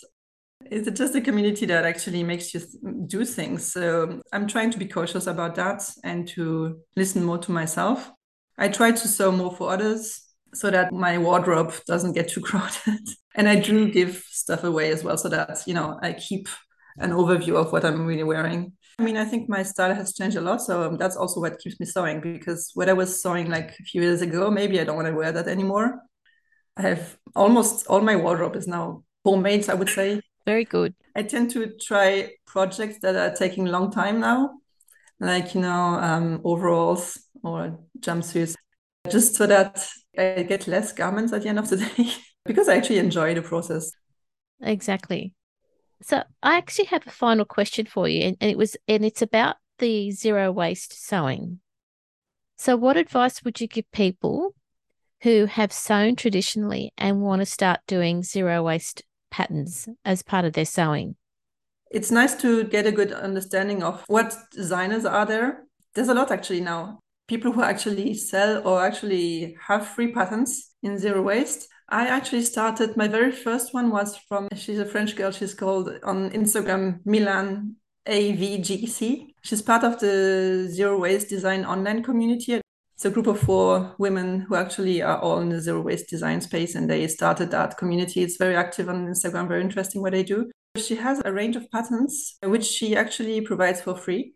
Is 0.70 0.86
it 0.86 0.96
just 0.96 1.14
a 1.14 1.20
community 1.20 1.66
that 1.66 1.84
actually 1.84 2.22
makes 2.22 2.54
you 2.54 2.60
do 3.06 3.24
things? 3.24 3.72
So 3.72 4.20
I'm 4.32 4.46
trying 4.46 4.70
to 4.70 4.78
be 4.78 4.86
cautious 4.86 5.26
about 5.26 5.54
that 5.56 5.82
and 6.04 6.28
to 6.28 6.80
listen 6.96 7.24
more 7.24 7.38
to 7.38 7.52
myself. 7.52 8.10
I 8.58 8.68
try 8.68 8.92
to 8.92 9.08
sew 9.08 9.32
more 9.32 9.54
for 9.54 9.70
others 9.70 10.22
so 10.52 10.70
that 10.70 10.92
my 10.92 11.16
wardrobe 11.18 11.74
doesn't 11.86 12.12
get 12.12 12.28
too 12.28 12.40
crowded. 12.48 13.08
and 13.34 13.48
I 13.48 13.56
do 13.56 13.90
give 13.90 14.24
stuff 14.28 14.64
away 14.64 14.90
as 14.90 15.04
well 15.04 15.16
so 15.16 15.28
that, 15.28 15.62
you 15.66 15.74
know, 15.74 15.98
I 16.02 16.12
keep 16.12 16.48
an 16.98 17.10
overview 17.10 17.56
of 17.56 17.72
what 17.72 17.84
I'm 17.84 18.06
really 18.06 18.22
wearing. 18.22 18.72
I 18.98 19.02
mean, 19.02 19.16
I 19.16 19.24
think 19.24 19.48
my 19.48 19.62
style 19.62 19.94
has 19.94 20.14
changed 20.14 20.36
a 20.36 20.40
lot. 20.40 20.60
So 20.60 20.96
that's 20.96 21.16
also 21.16 21.40
what 21.40 21.58
keeps 21.58 21.80
me 21.80 21.86
sewing 21.86 22.20
because 22.20 22.70
what 22.74 22.88
I 22.88 22.92
was 22.92 23.22
sewing 23.22 23.50
like 23.50 23.70
a 23.80 23.84
few 23.84 24.02
years 24.02 24.22
ago, 24.22 24.50
maybe 24.50 24.78
I 24.80 24.84
don't 24.84 24.96
want 24.96 25.08
to 25.08 25.14
wear 25.14 25.32
that 25.32 25.48
anymore. 25.48 26.00
I 26.76 26.82
have 26.82 27.16
almost 27.34 27.86
all 27.86 28.00
my 28.00 28.16
wardrobe 28.16 28.56
is 28.56 28.66
now 28.66 29.04
homemade, 29.24 29.68
I 29.68 29.74
would 29.74 29.88
say. 29.88 30.20
Very 30.46 30.64
good. 30.64 30.94
I 31.14 31.22
tend 31.22 31.50
to 31.52 31.72
try 31.80 32.32
projects 32.46 32.98
that 33.02 33.16
are 33.16 33.34
taking 33.34 33.68
a 33.68 33.70
long 33.70 33.90
time 33.90 34.20
now, 34.20 34.60
like, 35.18 35.54
you 35.54 35.60
know, 35.60 35.70
um, 35.70 36.40
overalls 36.44 37.18
or 37.42 37.78
jumpsuits, 37.98 38.54
just 39.10 39.34
so 39.34 39.46
that 39.46 39.86
I 40.16 40.44
get 40.48 40.66
less 40.66 40.92
garments 40.92 41.32
at 41.32 41.42
the 41.42 41.48
end 41.48 41.58
of 41.58 41.68
the 41.68 41.76
day 41.96 42.12
because 42.44 42.68
I 42.68 42.76
actually 42.76 42.98
enjoy 42.98 43.34
the 43.34 43.42
process. 43.42 43.90
Exactly. 44.62 45.34
So 46.02 46.22
I 46.42 46.56
actually 46.56 46.86
have 46.86 47.06
a 47.06 47.10
final 47.10 47.44
question 47.44 47.86
for 47.86 48.08
you, 48.08 48.22
and, 48.22 48.36
and 48.40 48.50
it 48.50 48.56
was 48.56 48.76
and 48.88 49.04
it's 49.04 49.22
about 49.22 49.56
the 49.78 50.10
zero 50.10 50.50
waste 50.50 50.92
sewing. 51.06 51.60
So 52.56 52.76
what 52.76 52.96
advice 52.96 53.42
would 53.42 53.60
you 53.60 53.66
give 53.66 53.90
people 53.90 54.54
who 55.22 55.46
have 55.46 55.72
sewn 55.72 56.16
traditionally 56.16 56.92
and 56.96 57.20
want 57.20 57.40
to 57.40 57.46
start 57.46 57.80
doing 57.86 58.22
zero 58.22 58.62
waste 58.62 59.02
patterns 59.30 59.88
as 60.04 60.22
part 60.22 60.44
of 60.44 60.54
their 60.54 60.64
sewing? 60.64 61.16
It's 61.90 62.10
nice 62.10 62.34
to 62.36 62.64
get 62.64 62.86
a 62.86 62.92
good 62.92 63.12
understanding 63.12 63.82
of 63.82 64.04
what 64.06 64.34
designers 64.52 65.04
are 65.04 65.26
there. 65.26 65.64
There's 65.94 66.08
a 66.08 66.14
lot 66.14 66.30
actually 66.30 66.60
now 66.60 67.00
people 67.30 67.52
who 67.52 67.62
actually 67.62 68.12
sell 68.12 68.60
or 68.66 68.84
actually 68.84 69.56
have 69.68 69.86
free 69.86 70.10
patterns 70.10 70.70
in 70.82 70.98
zero 70.98 71.22
waste. 71.22 71.68
I 71.90 72.06
actually 72.06 72.42
started, 72.42 72.96
my 72.96 73.08
very 73.08 73.32
first 73.32 73.74
one 73.74 73.90
was 73.90 74.16
from, 74.28 74.48
she's 74.54 74.78
a 74.78 74.84
French 74.84 75.16
girl, 75.16 75.32
she's 75.32 75.54
called 75.54 75.90
on 76.04 76.30
Instagram 76.30 77.00
Milan 77.04 77.76
AVGC. 78.06 79.34
She's 79.42 79.62
part 79.62 79.82
of 79.82 79.98
the 79.98 80.68
Zero 80.70 80.98
Waste 80.98 81.28
Design 81.28 81.64
online 81.64 82.02
community. 82.04 82.60
It's 82.94 83.04
a 83.04 83.10
group 83.10 83.26
of 83.26 83.40
four 83.40 83.94
women 83.98 84.40
who 84.40 84.54
actually 84.54 85.02
are 85.02 85.18
all 85.18 85.40
in 85.40 85.48
the 85.48 85.60
zero 85.60 85.80
waste 85.80 86.10
design 86.10 86.40
space 86.42 86.74
and 86.74 86.88
they 86.88 87.08
started 87.08 87.50
that 87.50 87.78
community. 87.78 88.22
It's 88.22 88.36
very 88.36 88.54
active 88.54 88.90
on 88.90 89.06
Instagram, 89.06 89.48
very 89.48 89.62
interesting 89.62 90.02
what 90.02 90.12
they 90.12 90.22
do. 90.22 90.50
She 90.76 90.96
has 90.96 91.22
a 91.24 91.32
range 91.32 91.56
of 91.56 91.70
patterns 91.70 92.36
which 92.42 92.66
she 92.66 92.94
actually 92.94 93.40
provides 93.40 93.80
for 93.80 93.96
free 93.96 94.34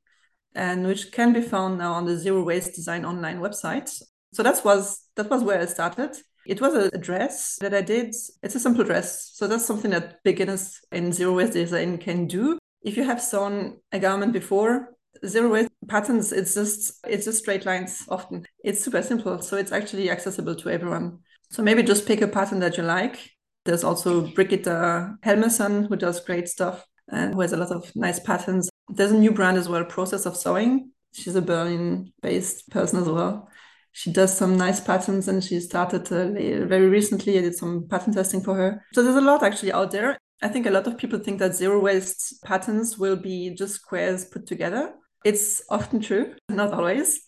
and 0.54 0.86
which 0.86 1.12
can 1.12 1.34
be 1.34 1.42
found 1.42 1.76
now 1.76 1.92
on 1.92 2.06
the 2.06 2.16
Zero 2.16 2.42
Waste 2.42 2.74
Design 2.74 3.04
online 3.04 3.38
website. 3.38 3.90
So 4.32 4.42
that 4.42 4.64
was 4.64 5.08
that 5.16 5.28
was 5.28 5.42
where 5.42 5.60
I 5.60 5.66
started. 5.66 6.16
It 6.46 6.60
was 6.60 6.74
a 6.74 6.98
dress 6.98 7.56
that 7.60 7.74
I 7.74 7.80
did. 7.80 8.14
It's 8.42 8.54
a 8.54 8.60
simple 8.60 8.84
dress. 8.84 9.32
So 9.34 9.46
that's 9.46 9.64
something 9.64 9.90
that 9.92 10.22
beginners 10.22 10.80
in 10.92 11.12
zero 11.12 11.34
waste 11.34 11.54
design 11.54 11.98
can 11.98 12.26
do. 12.26 12.58
If 12.82 12.96
you 12.96 13.04
have 13.04 13.22
sewn 13.22 13.78
a 13.92 13.98
garment 13.98 14.32
before, 14.32 14.94
zero 15.26 15.50
waste 15.50 15.70
patterns, 15.88 16.32
it's 16.32 16.54
just 16.54 17.04
it's 17.06 17.24
just 17.24 17.38
straight 17.38 17.64
lines 17.64 18.04
often. 18.08 18.46
It's 18.62 18.84
super 18.84 19.02
simple. 19.02 19.40
So 19.40 19.56
it's 19.56 19.72
actually 19.72 20.10
accessible 20.10 20.54
to 20.56 20.70
everyone. 20.70 21.20
So 21.50 21.62
maybe 21.62 21.82
just 21.82 22.06
pick 22.06 22.20
a 22.20 22.28
pattern 22.28 22.60
that 22.60 22.76
you 22.76 22.82
like. 22.82 23.30
There's 23.64 23.84
also 23.84 24.26
Birgitta 24.26 25.18
Helmersson 25.20 25.88
who 25.88 25.96
does 25.96 26.20
great 26.20 26.48
stuff 26.48 26.84
and 27.08 27.34
who 27.34 27.40
has 27.40 27.52
a 27.52 27.56
lot 27.56 27.70
of 27.70 27.94
nice 27.96 28.20
patterns. 28.20 28.68
There's 28.88 29.12
a 29.12 29.18
new 29.18 29.32
brand 29.32 29.56
as 29.56 29.68
well, 29.68 29.84
Process 29.84 30.26
of 30.26 30.36
Sewing. 30.36 30.90
She's 31.12 31.36
a 31.36 31.42
Berlin 31.42 32.12
based 32.20 32.68
person 32.70 32.98
as 33.00 33.08
well. 33.08 33.48
She 33.96 34.12
does 34.12 34.36
some 34.36 34.56
nice 34.56 34.80
patterns 34.80 35.28
and 35.28 35.42
she 35.42 35.60
started 35.60 36.12
uh, 36.12 36.26
very 36.66 36.88
recently. 36.88 37.38
I 37.38 37.42
did 37.42 37.54
some 37.54 37.86
pattern 37.88 38.12
testing 38.12 38.42
for 38.42 38.54
her. 38.56 38.84
So 38.92 39.02
there's 39.02 39.16
a 39.16 39.20
lot 39.20 39.44
actually 39.44 39.72
out 39.72 39.92
there. 39.92 40.18
I 40.42 40.48
think 40.48 40.66
a 40.66 40.70
lot 40.70 40.88
of 40.88 40.98
people 40.98 41.20
think 41.20 41.38
that 41.38 41.54
zero 41.54 41.78
waste 41.80 42.42
patterns 42.44 42.98
will 42.98 43.16
be 43.16 43.54
just 43.54 43.76
squares 43.76 44.24
put 44.24 44.46
together. 44.46 44.92
It's 45.24 45.62
often 45.70 46.00
true, 46.00 46.34
not 46.50 46.72
always. 46.72 47.20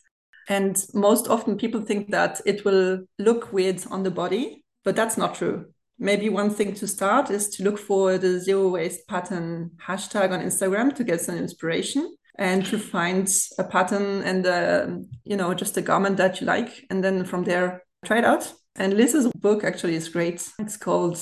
And 0.49 0.77
most 0.93 1.29
often 1.29 1.57
people 1.57 1.83
think 1.83 2.11
that 2.11 2.41
it 2.45 2.65
will 2.65 3.05
look 3.19 3.53
weird 3.53 3.83
on 3.91 4.03
the 4.03 4.11
body, 4.11 4.65
but 4.85 4.97
that's 4.97 5.17
not 5.17 5.37
true 5.37 5.67
maybe 5.99 6.29
one 6.29 6.51
thing 6.51 6.75
to 6.75 6.87
start 6.87 7.31
is 7.31 7.49
to 7.49 7.63
look 7.63 7.79
for 7.79 8.19
the 8.19 8.39
zero 8.39 8.69
waste 8.69 9.07
pattern 9.09 9.71
hashtag 9.87 10.31
on 10.31 10.41
Instagram 10.41 10.95
to 10.95 11.05
get 11.05 11.21
some 11.21 11.37
inspiration 11.37 12.15
and 12.39 12.65
to 12.67 12.79
find 12.79 13.33
a 13.59 13.65
pattern 13.65 14.23
and 14.23 14.47
uh, 14.47 14.87
you 15.25 15.37
know 15.37 15.55
just 15.55 15.77
a 15.77 15.83
garment 15.83 16.17
that 16.17 16.41
you 16.41 16.47
like 16.47 16.85
and 16.91 17.03
then 17.03 17.25
from 17.25 17.45
there 17.45 17.83
try 18.05 18.19
it 18.19 18.25
out 18.25 18.53
and 18.77 18.95
liz's 18.95 19.31
book 19.33 19.65
actually 19.65 19.95
is 19.95 20.09
great 20.09 20.49
it's 20.59 20.77
called 20.77 21.19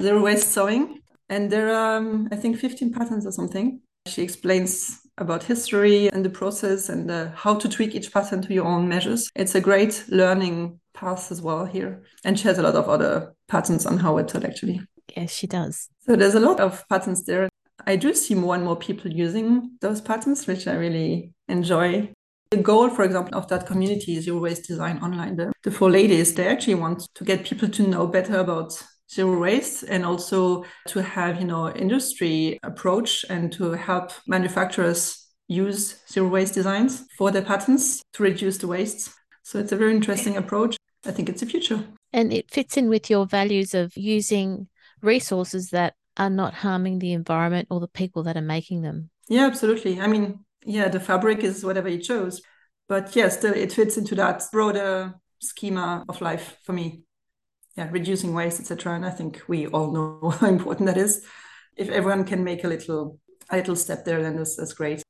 zero 0.00 0.22
waste 0.22 0.52
sewing 0.52 1.00
and 1.28 1.50
there 1.50 1.74
are 1.74 1.98
um, 1.98 2.28
i 2.32 2.36
think 2.36 2.58
15 2.58 2.92
patterns 2.92 3.26
or 3.26 3.32
something 3.32 3.80
she 4.06 4.22
explains 4.22 5.00
about 5.16 5.44
history 5.44 6.08
and 6.08 6.24
the 6.24 6.30
process 6.30 6.88
and 6.88 7.10
uh, 7.10 7.30
how 7.34 7.54
to 7.54 7.68
tweak 7.68 7.94
each 7.94 8.12
pattern 8.12 8.42
to 8.42 8.52
your 8.52 8.64
own 8.64 8.88
measures 8.88 9.30
it's 9.36 9.54
a 9.54 9.60
great 9.60 10.04
learning 10.08 10.80
path 10.92 11.30
as 11.30 11.40
well 11.40 11.64
here 11.64 12.02
and 12.24 12.38
she 12.38 12.48
has 12.48 12.58
a 12.58 12.62
lot 12.62 12.74
of 12.74 12.88
other 12.88 13.34
patterns 13.48 13.86
on 13.86 13.98
her 13.98 14.10
website 14.10 14.44
actually. 14.44 14.80
Yes, 15.16 15.32
she 15.32 15.46
does. 15.46 15.88
So 16.00 16.16
there's 16.16 16.34
a 16.34 16.40
lot 16.40 16.60
of 16.60 16.84
patterns 16.88 17.24
there. 17.24 17.48
I 17.86 17.96
do 17.96 18.14
see 18.14 18.34
more 18.34 18.54
and 18.54 18.64
more 18.64 18.76
people 18.76 19.10
using 19.10 19.76
those 19.80 20.00
patterns, 20.00 20.46
which 20.46 20.66
I 20.66 20.74
really 20.74 21.32
enjoy. 21.48 22.12
The 22.50 22.56
goal, 22.58 22.88
for 22.88 23.04
example, 23.04 23.36
of 23.36 23.48
that 23.48 23.66
community 23.66 24.16
is 24.16 24.24
Zero 24.24 24.38
Waste 24.38 24.68
Design 24.68 24.98
Online. 24.98 25.36
The, 25.36 25.52
the 25.62 25.70
four 25.70 25.90
ladies, 25.90 26.34
they 26.34 26.46
actually 26.46 26.76
want 26.76 27.08
to 27.14 27.24
get 27.24 27.44
people 27.44 27.68
to 27.68 27.86
know 27.86 28.06
better 28.06 28.38
about 28.38 28.80
zero 29.12 29.38
waste 29.38 29.84
and 29.84 30.04
also 30.04 30.64
to 30.88 31.02
have, 31.02 31.40
you 31.40 31.46
know, 31.46 31.70
industry 31.70 32.58
approach 32.62 33.24
and 33.28 33.52
to 33.52 33.72
help 33.72 34.12
manufacturers 34.26 35.26
use 35.48 36.00
zero 36.10 36.28
waste 36.28 36.54
designs 36.54 37.04
for 37.18 37.30
their 37.30 37.42
patterns 37.42 38.02
to 38.12 38.22
reduce 38.22 38.58
the 38.58 38.66
waste. 38.66 39.10
So 39.42 39.58
it's 39.58 39.72
a 39.72 39.76
very 39.76 39.94
interesting 39.94 40.36
approach. 40.36 40.76
I 41.04 41.10
think 41.10 41.28
it's 41.28 41.40
the 41.40 41.46
future. 41.46 41.84
And 42.12 42.32
it 42.32 42.50
fits 42.50 42.76
in 42.76 42.88
with 42.88 43.10
your 43.10 43.26
values 43.26 43.74
of 43.74 43.96
using 43.96 44.68
resources 45.02 45.70
that 45.70 45.94
are 46.16 46.30
not 46.30 46.54
harming 46.54 46.98
the 46.98 47.12
environment 47.12 47.68
or 47.70 47.80
the 47.80 47.88
people 47.88 48.22
that 48.24 48.36
are 48.36 48.42
making 48.42 48.82
them. 48.82 49.10
Yeah, 49.28 49.46
absolutely. 49.46 50.00
I 50.00 50.06
mean, 50.06 50.44
yeah, 50.64 50.88
the 50.88 51.00
fabric 51.00 51.40
is 51.40 51.64
whatever 51.64 51.88
you 51.88 51.98
chose, 51.98 52.42
but 52.88 53.14
yeah, 53.16 53.28
still 53.28 53.54
it 53.54 53.72
fits 53.72 53.96
into 53.96 54.14
that 54.16 54.42
broader 54.52 55.14
schema 55.40 56.04
of 56.08 56.20
life 56.20 56.58
for 56.64 56.72
me. 56.72 57.02
Yeah, 57.76 57.88
reducing 57.90 58.34
waste, 58.34 58.60
etc. 58.60 58.94
And 58.94 59.04
I 59.04 59.10
think 59.10 59.42
we 59.48 59.66
all 59.66 59.92
know 59.92 60.30
how 60.40 60.46
important 60.46 60.86
that 60.86 60.96
is. 60.96 61.24
If 61.76 61.88
everyone 61.88 62.24
can 62.24 62.44
make 62.44 62.62
a 62.64 62.68
little 62.68 63.18
a 63.50 63.56
little 63.56 63.76
step 63.76 64.04
there, 64.04 64.22
then 64.22 64.36
that's, 64.36 64.56
that's 64.56 64.72
great. 64.72 65.02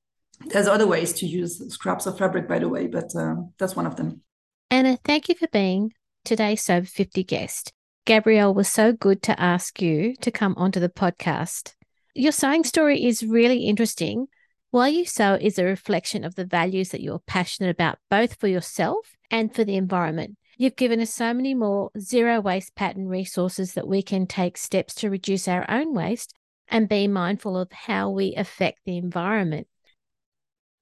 There's 0.46 0.66
other 0.66 0.86
ways 0.86 1.12
to 1.14 1.26
use 1.26 1.62
scraps 1.72 2.06
of 2.06 2.18
fabric, 2.18 2.48
by 2.48 2.58
the 2.58 2.68
way, 2.68 2.86
but 2.86 3.14
uh, 3.14 3.36
that's 3.58 3.76
one 3.76 3.86
of 3.86 3.96
them. 3.96 4.22
Anna, 4.70 4.98
thank 5.04 5.28
you 5.28 5.34
for 5.36 5.46
being 5.48 5.92
today's 6.24 6.62
Sew 6.62 6.78
Over 6.78 6.86
50 6.86 7.22
guest. 7.24 7.72
Gabrielle 8.06 8.52
was 8.52 8.68
so 8.68 8.92
good 8.92 9.22
to 9.22 9.40
ask 9.40 9.80
you 9.80 10.14
to 10.16 10.30
come 10.30 10.54
onto 10.58 10.78
the 10.78 10.90
podcast. 10.90 11.74
Your 12.14 12.32
sewing 12.32 12.62
story 12.62 13.02
is 13.02 13.22
really 13.22 13.60
interesting. 13.60 14.26
Why 14.70 14.88
You 14.88 15.06
Sew 15.06 15.38
is 15.40 15.58
a 15.58 15.64
reflection 15.64 16.22
of 16.22 16.34
the 16.34 16.44
values 16.44 16.90
that 16.90 17.00
you're 17.00 17.22
passionate 17.26 17.70
about, 17.70 17.98
both 18.10 18.34
for 18.34 18.46
yourself 18.46 19.16
and 19.30 19.54
for 19.54 19.64
the 19.64 19.76
environment. 19.76 20.36
You've 20.58 20.76
given 20.76 21.00
us 21.00 21.14
so 21.14 21.32
many 21.32 21.54
more 21.54 21.90
zero 21.98 22.42
waste 22.42 22.74
pattern 22.74 23.08
resources 23.08 23.72
that 23.72 23.88
we 23.88 24.02
can 24.02 24.26
take 24.26 24.58
steps 24.58 24.94
to 24.96 25.08
reduce 25.08 25.48
our 25.48 25.64
own 25.70 25.94
waste 25.94 26.34
and 26.68 26.88
be 26.88 27.08
mindful 27.08 27.56
of 27.56 27.72
how 27.72 28.10
we 28.10 28.34
affect 28.34 28.80
the 28.84 28.98
environment. 28.98 29.66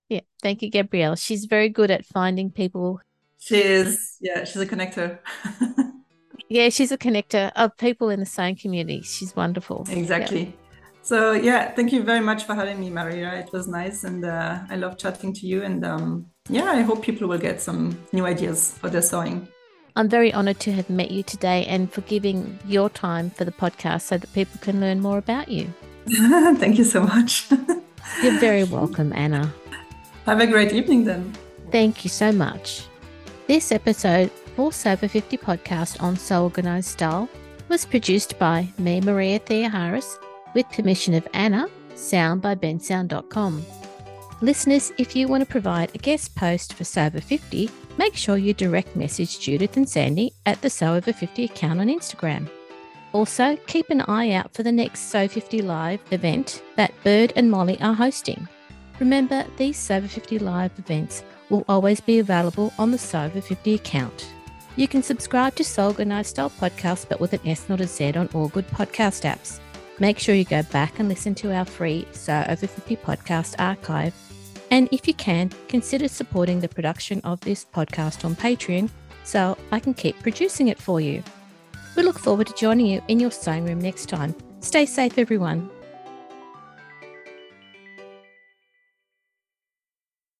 Yeah, 0.08 0.20
thank 0.42 0.60
you, 0.60 0.70
Gabrielle. 0.70 1.14
She's 1.14 1.44
very 1.44 1.68
good 1.68 1.92
at 1.92 2.04
finding 2.04 2.50
people. 2.50 3.00
She 3.38 3.62
is, 3.62 4.16
yeah, 4.20 4.42
she's 4.42 4.56
a 4.62 4.66
connector. 4.66 5.20
yeah, 6.52 6.68
she's 6.68 6.92
a 6.92 6.98
connector 6.98 7.50
of 7.56 7.76
people 7.78 8.10
in 8.10 8.20
the 8.20 8.26
same 8.26 8.54
community. 8.56 9.00
She's 9.02 9.34
wonderful. 9.34 9.86
Exactly. 9.88 10.44
Yeah. 10.44 10.52
So, 11.00 11.32
yeah, 11.32 11.72
thank 11.72 11.92
you 11.92 12.02
very 12.02 12.20
much 12.20 12.44
for 12.44 12.54
having 12.54 12.78
me, 12.78 12.90
Maria. 12.90 13.34
It 13.34 13.50
was 13.52 13.66
nice 13.66 14.04
and 14.04 14.24
uh, 14.24 14.60
I 14.68 14.76
love 14.76 14.98
chatting 14.98 15.32
to 15.32 15.46
you. 15.46 15.62
And 15.62 15.84
um, 15.84 16.26
yeah, 16.50 16.66
I 16.66 16.82
hope 16.82 17.02
people 17.02 17.26
will 17.26 17.38
get 17.38 17.60
some 17.60 17.98
new 18.12 18.26
ideas 18.26 18.76
for 18.78 18.90
their 18.90 19.00
sewing. 19.02 19.48
I'm 19.96 20.08
very 20.08 20.32
honored 20.32 20.60
to 20.60 20.72
have 20.72 20.90
met 20.90 21.10
you 21.10 21.22
today 21.22 21.64
and 21.66 21.90
for 21.90 22.02
giving 22.02 22.58
your 22.66 22.90
time 22.90 23.30
for 23.30 23.44
the 23.44 23.52
podcast 23.52 24.02
so 24.02 24.18
that 24.18 24.32
people 24.34 24.60
can 24.60 24.80
learn 24.80 25.00
more 25.00 25.18
about 25.18 25.48
you. 25.48 25.72
Thank 26.06 26.76
you 26.76 26.84
so 26.84 27.02
much. 27.02 27.50
You're 28.22 28.38
very 28.40 28.64
welcome, 28.64 29.12
Anna. 29.14 29.52
Have 30.26 30.40
a 30.40 30.46
great 30.46 30.72
evening 30.72 31.04
then. 31.04 31.32
Thank 31.70 32.04
you 32.04 32.10
so 32.10 32.30
much. 32.30 32.86
This 33.46 33.72
episode 33.72 34.30
for 34.54 34.72
Sew 34.72 34.92
Over 34.92 35.08
50 35.08 35.36
podcast 35.38 36.02
on 36.02 36.16
Sew 36.16 36.44
Organized 36.44 36.88
Style 36.88 37.28
was 37.68 37.84
produced 37.84 38.38
by 38.38 38.68
me, 38.78 39.00
Maria 39.00 39.38
Theoharis, 39.38 40.18
with 40.54 40.68
permission 40.70 41.14
of 41.14 41.26
Anna, 41.32 41.68
sound 41.94 42.42
by 42.42 42.54
bensound.com. 42.54 43.64
Listeners, 44.40 44.92
if 44.98 45.14
you 45.14 45.28
want 45.28 45.42
to 45.42 45.50
provide 45.50 45.94
a 45.94 45.98
guest 45.98 46.34
post 46.34 46.74
for 46.74 46.84
Sew 46.84 47.06
Over 47.06 47.20
50, 47.20 47.70
make 47.96 48.16
sure 48.16 48.36
you 48.36 48.52
direct 48.52 48.96
message 48.96 49.38
Judith 49.40 49.76
and 49.76 49.88
Sandy 49.88 50.32
at 50.46 50.60
the 50.60 50.70
Sew 50.70 50.94
Over 50.94 51.12
50 51.12 51.44
account 51.44 51.80
on 51.80 51.86
Instagram. 51.86 52.48
Also, 53.12 53.56
keep 53.66 53.88
an 53.90 54.00
eye 54.02 54.32
out 54.32 54.52
for 54.52 54.62
the 54.62 54.72
next 54.72 55.10
So 55.10 55.28
50 55.28 55.62
Live 55.62 56.00
event 56.10 56.62
that 56.76 56.92
Bird 57.04 57.32
and 57.36 57.50
Molly 57.50 57.80
are 57.80 57.94
hosting. 57.94 58.48
Remember, 58.98 59.44
these 59.56 59.76
Sew 59.76 59.96
Over 59.96 60.08
50 60.08 60.38
Live 60.40 60.78
events 60.78 61.22
will 61.50 61.64
always 61.68 62.00
be 62.00 62.18
available 62.18 62.72
on 62.78 62.90
the 62.90 62.98
Sew 62.98 63.24
Over 63.24 63.40
50 63.40 63.74
account. 63.74 64.31
You 64.76 64.88
can 64.88 65.02
subscribe 65.02 65.54
to 65.56 65.64
Style 65.64 65.92
Podcast, 65.94 67.08
but 67.08 67.20
with 67.20 67.32
an 67.34 67.40
S, 67.46 67.68
not 67.68 67.80
a 67.80 67.86
Z, 67.86 68.12
on 68.14 68.28
all 68.34 68.48
good 68.48 68.66
podcast 68.68 69.24
apps. 69.24 69.60
Make 69.98 70.18
sure 70.18 70.34
you 70.34 70.44
go 70.44 70.62
back 70.64 70.98
and 70.98 71.08
listen 71.08 71.34
to 71.36 71.52
our 71.52 71.64
free 71.64 72.06
Sew 72.12 72.44
Over 72.48 72.66
50 72.66 72.96
podcast 72.96 73.54
archive 73.58 74.14
and 74.72 74.88
if 74.90 75.06
you 75.06 75.12
can, 75.12 75.50
consider 75.68 76.08
supporting 76.08 76.60
the 76.60 76.68
production 76.68 77.20
of 77.24 77.38
this 77.40 77.62
podcast 77.62 78.24
on 78.24 78.34
Patreon 78.34 78.88
so 79.22 79.58
I 79.70 79.78
can 79.78 79.92
keep 79.92 80.18
producing 80.22 80.68
it 80.68 80.78
for 80.78 80.98
you. 80.98 81.22
We 81.94 82.02
look 82.02 82.18
forward 82.18 82.46
to 82.46 82.54
joining 82.54 82.86
you 82.86 83.02
in 83.08 83.20
your 83.20 83.30
sewing 83.30 83.66
room 83.66 83.82
next 83.82 84.08
time. 84.08 84.34
Stay 84.60 84.86
safe, 84.86 85.18
everyone. 85.18 85.68